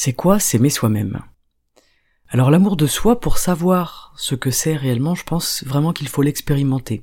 C'est 0.00 0.12
quoi 0.12 0.38
s'aimer 0.38 0.70
soi-même? 0.70 1.24
Alors 2.28 2.52
l'amour 2.52 2.76
de 2.76 2.86
soi, 2.86 3.18
pour 3.18 3.36
savoir 3.36 4.14
ce 4.16 4.36
que 4.36 4.52
c'est 4.52 4.76
réellement, 4.76 5.16
je 5.16 5.24
pense 5.24 5.64
vraiment 5.64 5.92
qu'il 5.92 6.06
faut 6.06 6.22
l'expérimenter. 6.22 7.02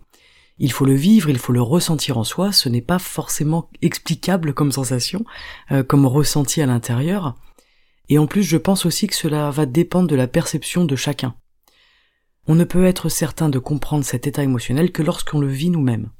Il 0.59 0.71
faut 0.71 0.85
le 0.85 0.93
vivre, 0.93 1.29
il 1.29 1.37
faut 1.37 1.51
le 1.51 1.61
ressentir 1.61 2.17
en 2.17 2.23
soi, 2.23 2.53
ce 2.53 2.69
n'est 2.69 2.81
pas 2.81 2.97
forcément 2.97 3.69
explicable 3.81 4.53
comme 4.53 4.71
sensation, 4.71 5.25
euh, 5.73 5.83
comme 5.83 6.05
ressenti 6.05 6.61
à 6.61 6.67
l'intérieur. 6.67 7.35
Et 8.07 8.17
en 8.17 8.27
plus, 8.27 8.43
je 8.43 8.55
pense 8.55 8.85
aussi 8.85 9.07
que 9.07 9.15
cela 9.15 9.51
va 9.51 9.65
dépendre 9.65 10.07
de 10.07 10.15
la 10.15 10.27
perception 10.27 10.85
de 10.85 10.95
chacun. 10.95 11.35
On 12.47 12.55
ne 12.55 12.63
peut 12.63 12.85
être 12.85 13.09
certain 13.09 13.49
de 13.49 13.59
comprendre 13.59 14.05
cet 14.05 14.25
état 14.25 14.43
émotionnel 14.43 14.93
que 14.93 15.03
lorsqu'on 15.03 15.41
le 15.41 15.49
vit 15.49 15.69
nous-mêmes. 15.69 16.11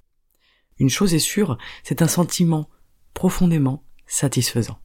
Une 0.78 0.90
chose 0.90 1.14
est 1.14 1.20
sûre, 1.20 1.58
c'est 1.84 2.02
un 2.02 2.09
sentiment 2.09 2.68
profondément 3.14 3.86
satisfaisant. 4.08 4.78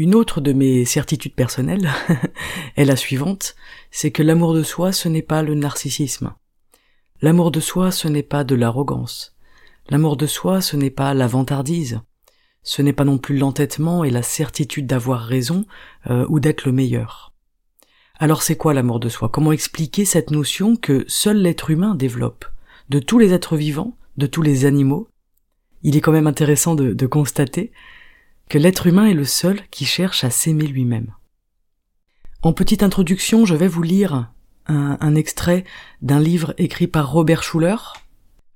Une 0.00 0.14
autre 0.14 0.40
de 0.40 0.54
mes 0.54 0.86
certitudes 0.86 1.34
personnelles 1.34 1.90
est 2.78 2.86
la 2.86 2.96
suivante, 2.96 3.54
c'est 3.90 4.10
que 4.10 4.22
l'amour 4.22 4.54
de 4.54 4.62
soi 4.62 4.92
ce 4.92 5.10
n'est 5.10 5.20
pas 5.20 5.42
le 5.42 5.54
narcissisme. 5.54 6.32
L'amour 7.20 7.50
de 7.50 7.60
soi 7.60 7.90
ce 7.90 8.08
n'est 8.08 8.22
pas 8.22 8.42
de 8.42 8.54
l'arrogance. 8.54 9.36
L'amour 9.90 10.16
de 10.16 10.26
soi 10.26 10.62
ce 10.62 10.74
n'est 10.74 10.88
pas 10.88 11.12
la 11.12 11.26
vantardise. 11.26 12.00
Ce 12.62 12.80
n'est 12.80 12.94
pas 12.94 13.04
non 13.04 13.18
plus 13.18 13.36
l'entêtement 13.36 14.02
et 14.02 14.08
la 14.08 14.22
certitude 14.22 14.86
d'avoir 14.86 15.20
raison 15.20 15.66
euh, 16.08 16.24
ou 16.30 16.40
d'être 16.40 16.64
le 16.64 16.72
meilleur. 16.72 17.34
Alors 18.18 18.42
c'est 18.42 18.56
quoi 18.56 18.72
l'amour 18.72 19.00
de 19.00 19.10
soi? 19.10 19.28
Comment 19.28 19.52
expliquer 19.52 20.06
cette 20.06 20.30
notion 20.30 20.76
que 20.76 21.04
seul 21.08 21.42
l'être 21.42 21.68
humain 21.68 21.94
développe? 21.94 22.46
De 22.88 23.00
tous 23.00 23.18
les 23.18 23.34
êtres 23.34 23.58
vivants, 23.58 23.98
de 24.16 24.26
tous 24.26 24.40
les 24.40 24.64
animaux? 24.64 25.08
Il 25.82 25.94
est 25.94 26.00
quand 26.00 26.10
même 26.12 26.26
intéressant 26.26 26.74
de 26.74 27.06
constater 27.06 27.70
que 28.50 28.58
l'être 28.58 28.88
humain 28.88 29.06
est 29.06 29.14
le 29.14 29.24
seul 29.24 29.60
qui 29.70 29.86
cherche 29.86 30.24
à 30.24 30.30
s'aimer 30.30 30.66
lui-même. 30.66 31.14
En 32.42 32.52
petite 32.52 32.82
introduction, 32.82 33.46
je 33.46 33.54
vais 33.54 33.68
vous 33.68 33.82
lire 33.82 34.32
un, 34.66 35.14
extrait 35.14 35.64
d'un 36.02 36.20
livre 36.20 36.54
écrit 36.58 36.88
par 36.88 37.10
Robert 37.10 37.42
Schuller. 37.42 37.76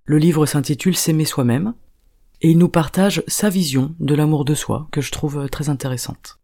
Le 0.05 0.19
livre 0.19 0.47
s'intitule 0.47 0.97
S'aimer 0.97 1.25
soi-même, 1.25 1.75
et 2.41 2.51
il 2.51 2.59
nous 2.59 2.69
partage 2.69 3.23
sa 3.29 3.49
vision 3.49 3.95
de 4.01 4.15
l'amour 4.15 4.45
de 4.45 4.55
soi, 4.55 4.89
que 4.91 5.01
je 5.01 5.13
trouve 5.13 5.49
très 5.49 5.69
intéressante. 5.69 6.39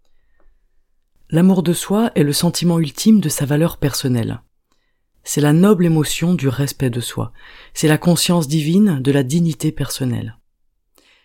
L'amour 1.29 1.63
de 1.63 1.73
soi 1.73 2.13
est 2.15 2.23
le 2.23 2.33
sentiment 2.33 2.79
ultime 2.79 3.21
de 3.21 3.29
sa 3.29 3.47
valeur 3.47 3.79
personnelle. 3.79 4.43
C'est 5.25 5.41
la 5.41 5.53
noble 5.53 5.87
émotion 5.87 6.35
du 6.35 6.49
respect 6.49 6.91
de 6.91 7.01
soi, 7.01 7.33
c'est 7.75 7.89
la 7.89 7.99
conscience 7.99 8.49
divine 8.49 9.01
de 9.01 9.13
la 9.13 9.23
dignité 9.23 9.73
personnelle. 9.73 10.40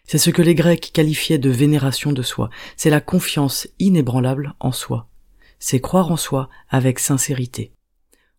C'est 0.06 0.18
ce 0.18 0.30
que 0.30 0.42
les 0.42 0.56
Grecs 0.56 0.92
qualifiaient 0.94 1.38
de 1.38 1.50
vénération 1.50 2.12
de 2.12 2.22
soi, 2.22 2.50
c'est 2.78 2.90
la 2.90 3.02
confiance 3.02 3.68
inébranlable 3.80 4.54
en 4.60 4.72
soi, 4.72 5.08
c'est 5.60 5.82
croire 5.82 6.12
en 6.12 6.18
soi 6.18 6.50
avec 6.70 7.00
sincérité. 7.00 7.72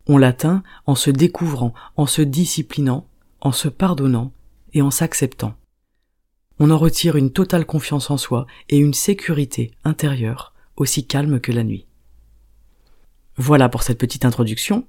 On 0.07 0.19
l'atteint 0.19 0.63
en 0.87 0.95
se 0.95 1.11
découvrant, 1.11 1.75
en 1.97 2.07
se 2.07 2.23
disciplinant, 2.23 3.09
en 3.41 3.53
se 3.53 3.69
pardonnant 3.69 4.33
et 4.73 4.83
en 4.83 4.93
s'acceptant. 4.93 5.55
On 6.59 6.71
en 6.71 6.79
retire 6.79 7.17
une 7.17 7.33
totale 7.33 7.67
confiance 7.67 8.11
en 8.11 8.17
soi 8.17 8.47
et 8.69 8.79
une 8.79 8.95
sécurité 8.95 9.73
intérieure 9.85 10.55
aussi 10.77 11.07
calme 11.07 11.41
que 11.41 11.53
la 11.53 11.65
nuit. 11.65 11.87
Voilà 13.37 13.69
pour 13.69 13.83
cette 13.83 13.99
petite 13.99 14.25
introduction. 14.25 14.87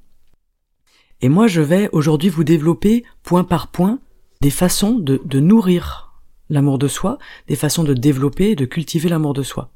Et 1.21 1.29
moi 1.29 1.47
je 1.47 1.61
vais 1.61 1.89
aujourd'hui 1.91 2.29
vous 2.29 2.43
développer 2.43 3.03
point 3.23 3.43
par 3.43 3.71
point 3.71 3.99
des 4.41 4.51
façons 4.51 4.99
de, 4.99 5.39
nourrir 5.39 6.06
l'amour 6.49 6.77
de 6.77 6.87
soi, 6.87 7.17
des 7.47 7.55
façons 7.55 7.83
de 7.83 7.93
développer 7.93 8.51
et 8.51 8.55
de 8.55 8.65
cultiver 8.65 9.09
l'amour 9.09 9.33
de 9.33 9.43
soi. 9.43 9.71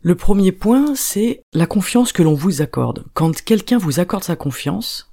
Le 0.00 0.14
premier 0.14 0.52
point, 0.52 0.94
c'est 0.94 1.42
la 1.54 1.66
confiance 1.66 2.12
que 2.12 2.22
l'on 2.22 2.34
vous 2.34 2.60
accorde. 2.60 3.04
Quand 3.14 3.42
quelqu'un 3.42 3.78
vous 3.78 4.00
accorde 4.00 4.24
sa 4.24 4.36
confiance, 4.36 5.10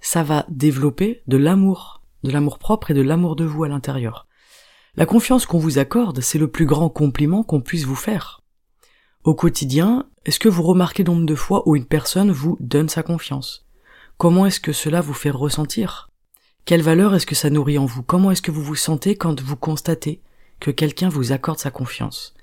ça 0.00 0.22
va 0.22 0.46
développer 0.48 1.22
de 1.26 1.36
l'amour, 1.36 2.02
de 2.22 2.30
l'amour 2.30 2.58
propre 2.58 2.90
et 2.90 2.94
de 2.94 3.02
l'amour 3.02 3.36
de 3.36 3.44
vous 3.44 3.64
à 3.64 3.68
l'intérieur. 3.68 4.26
La 4.96 5.06
confiance 5.06 5.44
qu'on 5.44 5.58
vous 5.58 5.78
accorde, 5.78 6.20
c'est 6.20 6.38
le 6.38 6.48
plus 6.48 6.66
grand 6.66 6.88
compliment 6.88 7.42
qu'on 7.42 7.60
puisse 7.60 7.84
vous 7.84 7.96
faire. 7.96 8.42
Au 9.24 9.34
quotidien, 9.34 10.06
est-ce 10.24 10.38
que 10.38 10.48
vous 10.48 10.62
remarquez 10.62 11.04
nombre 11.04 11.26
de 11.26 11.34
fois 11.34 11.68
où 11.68 11.76
une 11.76 11.86
personne 11.86 12.30
vous 12.30 12.56
donne 12.60 12.88
sa 12.88 13.02
confiance? 13.02 13.66
Comment 14.16 14.46
est-ce 14.46 14.60
que 14.60 14.72
cela 14.72 15.00
vous 15.00 15.12
fait 15.12 15.30
ressentir? 15.30 16.08
Quelle 16.64 16.82
valeur 16.82 17.14
est-ce 17.14 17.26
que 17.26 17.34
ça 17.34 17.50
nourrit 17.50 17.78
en 17.78 17.84
vous? 17.84 18.02
Comment 18.02 18.30
est-ce 18.30 18.42
que 18.42 18.50
vous 18.50 18.62
vous 18.62 18.74
sentez 18.74 19.16
quand 19.16 19.40
vous 19.42 19.56
constatez 19.56 20.22
que 20.60 20.70
quelqu'un 20.70 21.08
vous 21.08 21.32
accorde 21.32 21.58
sa 21.58 21.70
confiance? 21.70 22.34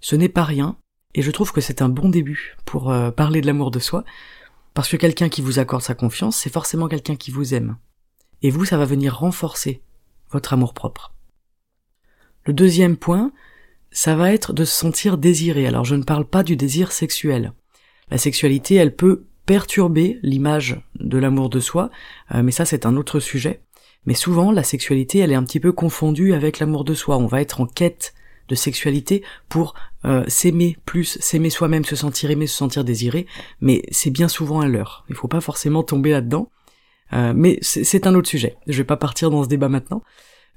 Ce 0.00 0.16
n'est 0.16 0.28
pas 0.28 0.44
rien, 0.44 0.76
et 1.14 1.22
je 1.22 1.30
trouve 1.30 1.52
que 1.52 1.60
c'est 1.60 1.80
un 1.80 1.88
bon 1.88 2.08
début 2.08 2.56
pour 2.66 2.90
euh, 2.90 3.10
parler 3.10 3.40
de 3.40 3.46
l'amour 3.46 3.70
de 3.70 3.78
soi, 3.78 4.04
parce 4.74 4.88
que 4.88 4.96
quelqu'un 4.96 5.28
qui 5.28 5.40
vous 5.40 5.58
accorde 5.58 5.82
sa 5.82 5.94
confiance, 5.94 6.36
c'est 6.36 6.52
forcément 6.52 6.88
quelqu'un 6.88 7.16
qui 7.16 7.30
vous 7.30 7.54
aime. 7.54 7.76
Et 8.42 8.50
vous, 8.50 8.64
ça 8.64 8.76
va 8.76 8.84
venir 8.84 9.16
renforcer 9.16 9.80
votre 10.30 10.52
amour 10.52 10.74
propre. 10.74 11.14
Le 12.44 12.52
deuxième 12.52 12.96
point, 12.96 13.32
ça 13.90 14.16
va 14.16 14.32
être 14.32 14.52
de 14.52 14.64
se 14.64 14.74
sentir 14.74 15.16
désiré. 15.16 15.66
Alors 15.66 15.84
je 15.84 15.94
ne 15.94 16.02
parle 16.02 16.26
pas 16.26 16.42
du 16.42 16.56
désir 16.56 16.92
sexuel. 16.92 17.54
La 18.10 18.18
sexualité, 18.18 18.74
elle 18.74 18.94
peut 18.94 19.24
perturber 19.46 20.18
l'image 20.22 20.80
de 20.98 21.18
l'amour 21.18 21.50
de 21.50 21.60
soi, 21.60 21.90
euh, 22.34 22.42
mais 22.42 22.52
ça 22.52 22.64
c'est 22.64 22.86
un 22.86 22.96
autre 22.96 23.20
sujet. 23.20 23.60
Mais 24.06 24.14
souvent 24.14 24.52
la 24.52 24.62
sexualité 24.62 25.18
elle 25.18 25.32
est 25.32 25.36
un 25.36 25.44
petit 25.44 25.60
peu 25.60 25.72
confondue 25.72 26.34
avec 26.34 26.58
l'amour 26.58 26.84
de 26.84 26.94
soi. 26.94 27.16
On 27.16 27.26
va 27.26 27.40
être 27.40 27.60
en 27.60 27.66
quête 27.66 28.14
de 28.48 28.54
sexualité 28.54 29.22
pour 29.48 29.74
euh, 30.04 30.24
s'aimer 30.28 30.76
plus, 30.84 31.18
s'aimer 31.20 31.50
soi-même, 31.50 31.84
se 31.84 31.96
sentir 31.96 32.30
aimé, 32.30 32.46
se 32.46 32.56
sentir 32.56 32.84
désiré, 32.84 33.26
mais 33.60 33.82
c'est 33.90 34.10
bien 34.10 34.28
souvent 34.28 34.60
à 34.60 34.68
l'heure. 34.68 35.04
Il 35.08 35.14
faut 35.14 35.28
pas 35.28 35.40
forcément 35.40 35.82
tomber 35.82 36.10
là-dedans. 36.10 36.50
Euh, 37.12 37.32
mais 37.36 37.58
c'est 37.60 38.06
un 38.06 38.14
autre 38.14 38.28
sujet. 38.28 38.56
Je 38.66 38.78
vais 38.78 38.84
pas 38.84 38.96
partir 38.96 39.30
dans 39.30 39.44
ce 39.44 39.48
débat 39.48 39.68
maintenant. 39.68 40.02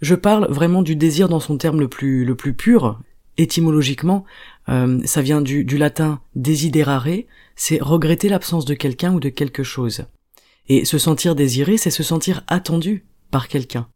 Je 0.02 0.16
parle 0.16 0.48
vraiment 0.50 0.82
du 0.82 0.96
désir 0.96 1.28
dans 1.28 1.42
son 1.42 1.58
terme 1.58 1.80
le 1.80 1.88
plus 1.88 2.24
le 2.24 2.36
plus 2.36 2.54
pur. 2.54 3.00
Étymologiquement, 3.38 4.26
ça 4.66 5.22
vient 5.22 5.42
du, 5.42 5.64
du 5.64 5.78
latin 5.78 6.22
desiderare, 6.36 7.08
c'est 7.58 7.82
regretter 7.82 8.30
l'absence 8.30 8.64
de 8.64 8.76
quelqu'un 8.76 9.14
ou 9.14 9.20
de 9.20 9.28
quelque 9.28 9.64
chose. 9.64 10.06
Et 10.70 10.86
se 10.86 10.98
sentir 10.98 11.36
désiré, 11.36 11.76
c'est 11.78 11.90
se 11.90 12.04
sentir 12.04 12.44
attendu 12.48 13.06
par 13.32 13.50
quelqu'un. 13.50 13.90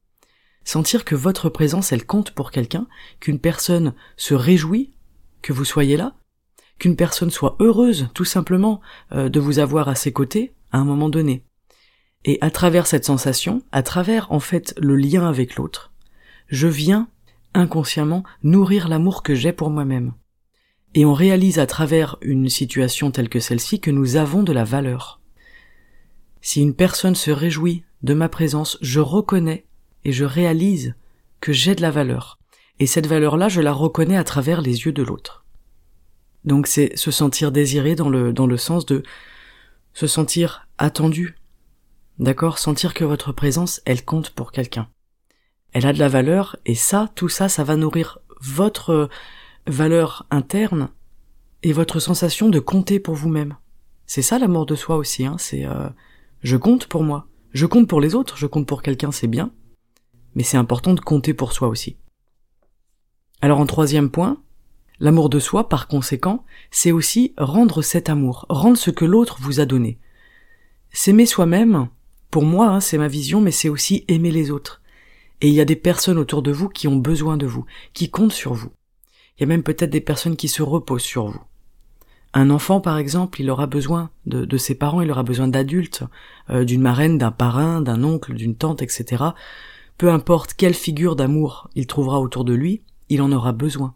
Sentir 0.66 1.06
que 1.06 1.16
votre 1.16 1.48
présence, 1.48 1.92
elle 1.92 2.06
compte 2.06 2.32
pour 2.32 2.52
quelqu'un, 2.52 2.88
qu'une 3.20 3.40
personne 3.40 3.94
se 4.18 4.34
réjouit 4.34 4.92
que 5.42 5.54
vous 5.54 5.66
soyez 5.66 5.96
là, 5.96 6.16
qu'une 6.80 6.96
personne 6.96 7.30
soit 7.30 7.56
heureuse, 7.60 8.10
tout 8.14 8.26
simplement, 8.26 8.82
euh, 9.12 9.30
de 9.30 9.40
vous 9.40 9.60
avoir 9.60 9.88
à 9.88 9.96
ses 9.96 10.12
côtés 10.12 10.54
à 10.72 10.80
un 10.80 10.84
moment 10.86 11.10
donné. 11.10 11.46
Et 12.26 12.38
à 12.42 12.52
travers 12.52 12.88
cette 12.88 13.06
sensation, 13.06 13.64
à 13.72 13.84
travers 13.84 14.32
en 14.32 14.40
fait 14.40 14.74
le 14.80 14.96
lien 14.96 15.28
avec 15.28 15.56
l'autre, 15.56 15.92
je 16.48 16.68
viens 16.68 17.08
inconsciemment 17.54 18.24
nourrir 18.44 18.88
l'amour 18.88 19.24
que 19.24 19.36
j'ai 19.36 19.54
pour 19.54 19.70
moi-même. 19.70 20.14
Et 20.94 21.06
on 21.06 21.14
réalise 21.14 21.60
à 21.60 21.66
travers 21.66 22.18
une 22.22 22.50
situation 22.50 23.12
telle 23.12 23.30
que 23.30 23.40
celle-ci 23.40 23.80
que 23.80 23.92
nous 23.92 24.18
avons 24.18 24.44
de 24.44 24.52
la 24.52 24.66
valeur. 24.66 25.22
Si 26.42 26.62
une 26.62 26.76
personne 26.76 27.16
se 27.16 27.32
réjouit 27.32 27.84
de 28.02 28.14
ma 28.14 28.28
présence, 28.28 28.78
je 28.82 29.00
reconnais 29.00 29.66
et 30.04 30.12
je 30.12 30.26
réalise 30.26 30.96
que 31.40 31.54
j'ai 31.54 31.76
de 31.76 31.82
la 31.82 31.92
valeur. 31.92 32.40
Et 32.80 32.88
cette 32.88 33.08
valeur-là, 33.08 33.48
je 33.48 33.62
la 33.62 33.72
reconnais 33.72 34.18
à 34.18 34.24
travers 34.24 34.62
les 34.62 34.86
yeux 34.86 34.92
de 34.92 35.04
l'autre. 35.04 35.46
Donc 36.44 36.68
c'est 36.68 36.98
se 36.98 37.12
sentir 37.12 37.52
désiré 37.52 37.96
dans 37.96 38.10
le, 38.10 38.34
dans 38.34 38.48
le 38.48 38.58
sens 38.58 38.86
de 38.86 39.04
se 39.94 40.08
sentir 40.08 40.68
attendu. 40.78 41.36
D'accord? 42.20 42.58
Sentir 42.58 42.94
que 42.94 43.04
votre 43.04 43.32
présence, 43.32 43.82
elle 43.86 44.04
compte 44.04 44.32
pour 44.32 44.52
quelqu'un. 44.52 44.90
Elle 45.74 45.86
a 45.86 45.94
de 45.94 46.00
la 46.00 46.10
valeur, 46.10 46.58
et 46.66 46.76
ça, 46.76 47.10
tout 47.16 47.30
ça, 47.30 47.48
ça 47.48 47.64
va 47.64 47.78
nourrir 47.78 48.20
votre, 48.42 49.10
valeur 49.68 50.26
interne 50.32 50.90
et 51.64 51.74
votre 51.74 52.00
sensation 52.00 52.50
de 52.50 52.60
compter 52.60 53.00
pour 53.00 53.16
vous-même. 53.16 53.56
C'est 54.06 54.22
ça 54.22 54.40
l'amour 54.40 54.66
de 54.66 54.76
soi 54.76 54.98
aussi, 54.98 55.26
hein, 55.26 55.36
c'est 55.38 55.66
euh, 55.66 55.90
je 56.42 56.58
compte 56.58 56.88
pour 56.88 57.04
moi, 57.04 57.28
Je 57.54 57.66
compte 57.66 57.88
pour 57.88 58.02
les 58.02 58.16
autres, 58.16 58.38
je 58.38 58.48
compte 58.48 58.66
pour 58.66 58.82
quelqu'un, 58.82 59.12
c'est 59.12 59.28
bien, 59.28 59.52
mais 60.36 60.44
c'est 60.44 60.58
important 60.58 60.94
de 60.94 61.02
compter 61.02 61.34
pour 61.34 61.52
soi 61.52 61.68
aussi. 61.68 61.98
Alors 63.42 63.60
en 63.60 63.66
troisième 63.66 64.10
point, 64.10 64.42
l'amour 65.00 65.30
de 65.30 65.40
soi, 65.40 65.68
par 65.68 65.88
conséquent, 65.88 66.46
c'est 66.72 66.92
aussi 66.92 67.34
rendre 67.38 67.82
cet 67.82 68.10
amour, 68.10 68.46
rendre 68.50 68.78
ce 68.78 68.92
que 68.92 69.06
l'autre 69.06 69.38
vous 69.42 69.60
a 69.60 69.66
donné. 69.66 70.00
S'aimer 70.92 71.26
soi-même, 71.26 71.90
pour 72.30 72.44
moi, 72.44 72.68
hein, 72.68 72.80
c'est 72.80 72.98
ma 72.98 73.10
vision, 73.10 73.42
mais 73.42 73.52
c'est 73.52 73.70
aussi 73.70 74.06
aimer 74.08 74.32
les 74.32 74.52
autres. 74.52 74.82
Et 75.42 75.50
il 75.50 75.54
y 75.54 75.62
a 75.62 75.66
des 75.66 75.76
personnes 75.76 76.18
autour 76.18 76.42
de 76.42 76.52
vous 76.52 76.70
qui 76.70 76.88
ont 76.88 76.98
besoin 76.98 77.36
de 77.36 77.46
vous, 77.46 77.66
qui 77.94 78.10
comptent 78.10 78.32
sur 78.32 78.54
vous. 78.54 78.72
Il 79.42 79.46
y 79.46 79.46
a 79.46 79.48
même 79.48 79.64
peut-être 79.64 79.90
des 79.90 80.02
personnes 80.02 80.36
qui 80.36 80.48
se 80.48 80.62
reposent 80.62 81.02
sur 81.02 81.26
vous. 81.26 81.42
Un 82.36 82.52
enfant, 82.52 82.80
par 82.80 83.00
exemple, 83.00 83.42
il 83.42 83.50
aura 83.50 83.66
besoin 83.66 84.12
de, 84.28 84.58
ses 84.58 84.76
parents, 84.76 85.02
il 85.02 85.10
aura 85.10 85.24
besoin 85.24 85.48
d'adultes, 85.48 86.04
euh, 86.52 86.64
d'une 86.64 86.84
marraine, 86.84 87.18
d'un 87.18 87.32
parrain, 87.32 87.82
d'un 87.82 88.04
oncle, 88.04 88.36
d'une 88.36 88.56
tante, 88.56 88.84
etc. 88.84 89.24
Peu 89.98 90.12
importe 90.12 90.54
quelle 90.54 90.76
figure 90.76 91.16
d'amour 91.16 91.72
il 91.74 91.88
trouvera 91.88 92.20
autour 92.20 92.46
de 92.46 92.54
lui, 92.54 92.84
il 93.10 93.20
en 93.24 93.32
aura 93.32 93.52
besoin. 93.52 93.96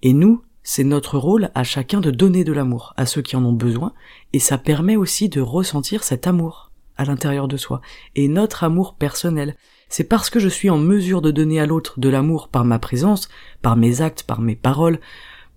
Et 0.00 0.14
nous, 0.14 0.42
c'est 0.62 0.84
notre 0.84 1.18
rôle 1.18 1.50
à 1.54 1.64
chacun 1.64 2.00
de 2.00 2.10
donner 2.10 2.42
de 2.42 2.54
l'amour 2.54 2.94
à 2.96 3.04
ceux 3.04 3.20
qui 3.20 3.36
en 3.36 3.44
ont 3.44 3.52
besoin, 3.52 3.92
et 4.32 4.38
ça 4.38 4.56
permet 4.56 4.96
aussi 4.96 5.28
de 5.28 5.42
ressentir 5.42 6.02
cet 6.02 6.26
amour 6.26 6.72
à 6.96 7.04
l'intérieur 7.04 7.46
de 7.46 7.58
soi, 7.58 7.82
et 8.14 8.26
notre 8.26 8.64
amour 8.64 8.94
personnel. 8.94 9.54
C'est 9.92 10.04
parce 10.04 10.30
que 10.30 10.40
je 10.40 10.48
suis 10.48 10.70
en 10.70 10.78
mesure 10.78 11.20
de 11.20 11.30
donner 11.30 11.60
à 11.60 11.66
l'autre 11.66 12.00
de 12.00 12.08
l'amour 12.08 12.48
par 12.48 12.64
ma 12.64 12.78
présence, 12.78 13.28
par 13.60 13.76
mes 13.76 14.00
actes, 14.00 14.22
par 14.22 14.40
mes 14.40 14.56
paroles, 14.56 14.98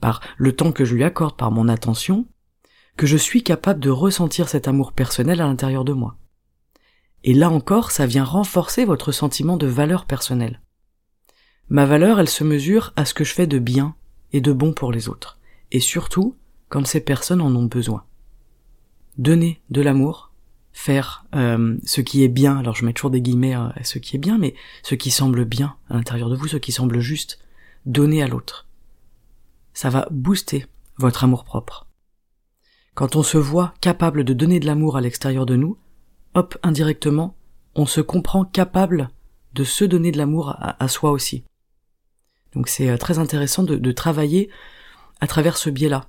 par 0.02 0.20
le 0.36 0.54
temps 0.54 0.74
que 0.74 0.84
je 0.84 0.94
lui 0.94 1.06
accorde, 1.06 1.38
par 1.38 1.52
mon 1.52 1.70
attention, 1.70 2.28
que 2.98 3.08
je 3.08 3.16
suis 3.16 3.44
capable 3.44 3.80
de 3.80 3.90
ressentir 3.90 4.50
cet 4.50 4.68
amour 4.68 4.92
personnel 4.92 5.40
à 5.40 5.46
l'intérieur 5.46 5.86
de 5.86 5.94
moi. 5.94 6.18
Et 7.24 7.34
là 7.34 7.50
encore, 7.50 7.92
ça 7.92 8.06
vient 8.06 8.26
renforcer 8.26 8.84
votre 8.84 9.14
sentiment 9.14 9.56
de 9.56 9.68
valeur 9.68 10.04
personnelle. 10.04 10.60
Ma 11.70 11.86
valeur, 11.86 12.20
elle 12.20 12.28
se 12.28 12.44
mesure 12.44 12.92
à 12.98 13.06
ce 13.06 13.14
que 13.14 13.24
je 13.24 13.34
fais 13.34 13.48
de 13.48 13.58
bien 13.58 13.96
et 14.34 14.42
de 14.42 14.52
bon 14.52 14.74
pour 14.74 14.92
les 14.92 15.08
autres, 15.08 15.40
et 15.72 15.80
surtout 15.80 16.36
quand 16.68 16.86
ces 16.86 17.00
personnes 17.00 17.40
en 17.40 17.56
ont 17.56 17.68
besoin. 17.68 18.04
Donner 19.18 19.62
de 19.70 19.80
l'amour, 19.80 20.34
faire 20.78 21.26
euh, 21.34 21.78
ce 21.86 22.02
qui 22.02 22.24
est 22.24 22.30
bien, 22.30 22.58
alors 22.58 22.76
je 22.76 22.86
mets 22.86 22.94
toujours 22.94 23.10
des 23.10 23.22
guillemets 23.22 23.54
à 23.54 23.74
ce 23.84 23.98
qui 23.98 24.16
est 24.16 24.20
bien, 24.20 24.38
mais 24.38 24.54
ce 24.84 24.94
qui 24.94 25.10
semble 25.10 25.46
bien 25.46 25.76
à 25.90 25.96
l'intérieur 25.96 26.30
de 26.30 26.36
vous, 26.36 26.48
ce 26.48 26.58
qui 26.58 26.72
semble 26.72 27.00
juste, 27.00 27.40
donner 27.86 28.22
à 28.22 28.28
l'autre 28.28 28.66
ça 29.76 29.90
va 29.90 30.08
booster 30.10 30.66
votre 30.98 31.24
amour 31.26 31.44
propre. 31.44 31.86
Quand 32.96 33.16
on 33.16 33.24
se 33.24 33.38
voit 33.38 33.76
capable 33.82 34.24
de 34.24 34.34
donner 34.34 34.60
de 34.60 34.66
l'amour 34.66 34.98
à 34.98 35.02
l'extérieur 35.02 35.46
de 35.46 35.58
nous, 35.58 35.78
hop, 36.34 36.58
indirectement, 36.64 37.36
on 37.76 37.86
se 37.86 38.02
comprend 38.02 38.46
capable 38.46 39.10
de 39.54 39.66
se 39.66 39.84
donner 39.84 40.12
de 40.12 40.18
l'amour 40.18 40.56
à, 40.58 40.88
soi 40.88 41.12
aussi. 41.12 41.44
Donc 42.54 42.70
c'est 42.70 42.90
euh, 42.90 42.98
très 42.98 43.20
intéressant 43.20 43.64
de, 43.64 43.76
de, 43.76 43.92
travailler 43.92 44.50
à 45.20 45.28
travers 45.28 45.58
ce 45.58 45.70
biais-là. 45.70 46.08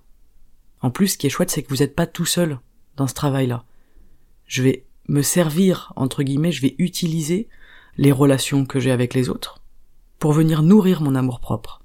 En 0.81 0.91
plus, 0.91 1.09
ce 1.09 1.19
qui 1.19 1.27
est 1.27 1.31
chouette, 1.31 1.51
c'est 1.51 1.65
que 1.65 1.69
vous 1.69 1.79
n'êtes 1.79 1.97
pas 1.97 2.07
tout 2.07 2.25
seul 2.25 2.61
dans 2.97 3.09
ce 3.09 3.15
travail-là. 3.15 3.65
Je 4.47 4.63
vais 4.63 4.87
me 5.09 5.23
servir, 5.23 5.93
entre 5.97 6.23
guillemets, 6.23 6.53
je 6.53 6.63
vais 6.63 6.75
utiliser 6.79 7.49
les 7.97 8.13
relations 8.13 8.65
que 8.65 8.81
j'ai 8.81 8.91
avec 8.91 9.15
les 9.15 9.29
autres 9.29 9.63
pour 10.19 10.33
venir 10.33 10.63
nourrir 10.63 11.03
mon 11.03 11.15
amour 11.15 11.41
propre 11.41 11.83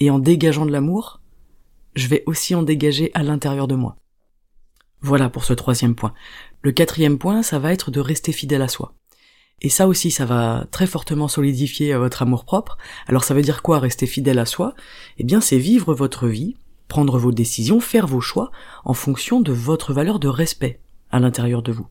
et 0.00 0.10
en 0.10 0.18
dégageant 0.18 0.66
de 0.66 0.72
l'amour, 0.72 1.20
je 1.94 2.08
vais 2.08 2.24
aussi 2.26 2.54
en 2.54 2.62
dégager 2.62 3.10
à 3.14 3.22
l'intérieur 3.22 3.68
de 3.68 3.74
moi. 3.74 3.96
Voilà 5.02 5.28
pour 5.28 5.44
ce 5.44 5.52
troisième 5.52 5.94
point. 5.94 6.14
Le 6.62 6.72
quatrième 6.72 7.18
point, 7.18 7.42
ça 7.42 7.58
va 7.58 7.72
être 7.72 7.90
de 7.90 8.00
rester 8.00 8.32
fidèle 8.32 8.62
à 8.62 8.68
soi. 8.68 8.94
Et 9.62 9.68
ça 9.68 9.86
aussi, 9.86 10.10
ça 10.10 10.24
va 10.24 10.66
très 10.70 10.86
fortement 10.86 11.28
solidifier 11.28 11.94
votre 11.94 12.22
amour 12.22 12.44
propre. 12.44 12.78
Alors 13.06 13.24
ça 13.24 13.34
veut 13.34 13.42
dire 13.42 13.62
quoi 13.62 13.78
rester 13.78 14.06
fidèle 14.06 14.38
à 14.38 14.46
soi? 14.46 14.74
Eh 15.18 15.24
bien 15.24 15.42
c'est 15.42 15.58
vivre 15.58 15.94
votre 15.94 16.28
vie, 16.28 16.56
prendre 16.88 17.18
vos 17.18 17.32
décisions, 17.32 17.80
faire 17.80 18.06
vos 18.06 18.22
choix 18.22 18.50
en 18.84 18.94
fonction 18.94 19.40
de 19.40 19.52
votre 19.52 19.92
valeur 19.92 20.18
de 20.18 20.28
respect 20.28 20.80
à 21.10 21.20
l'intérieur 21.20 21.62
de 21.62 21.72
vous. 21.72 21.86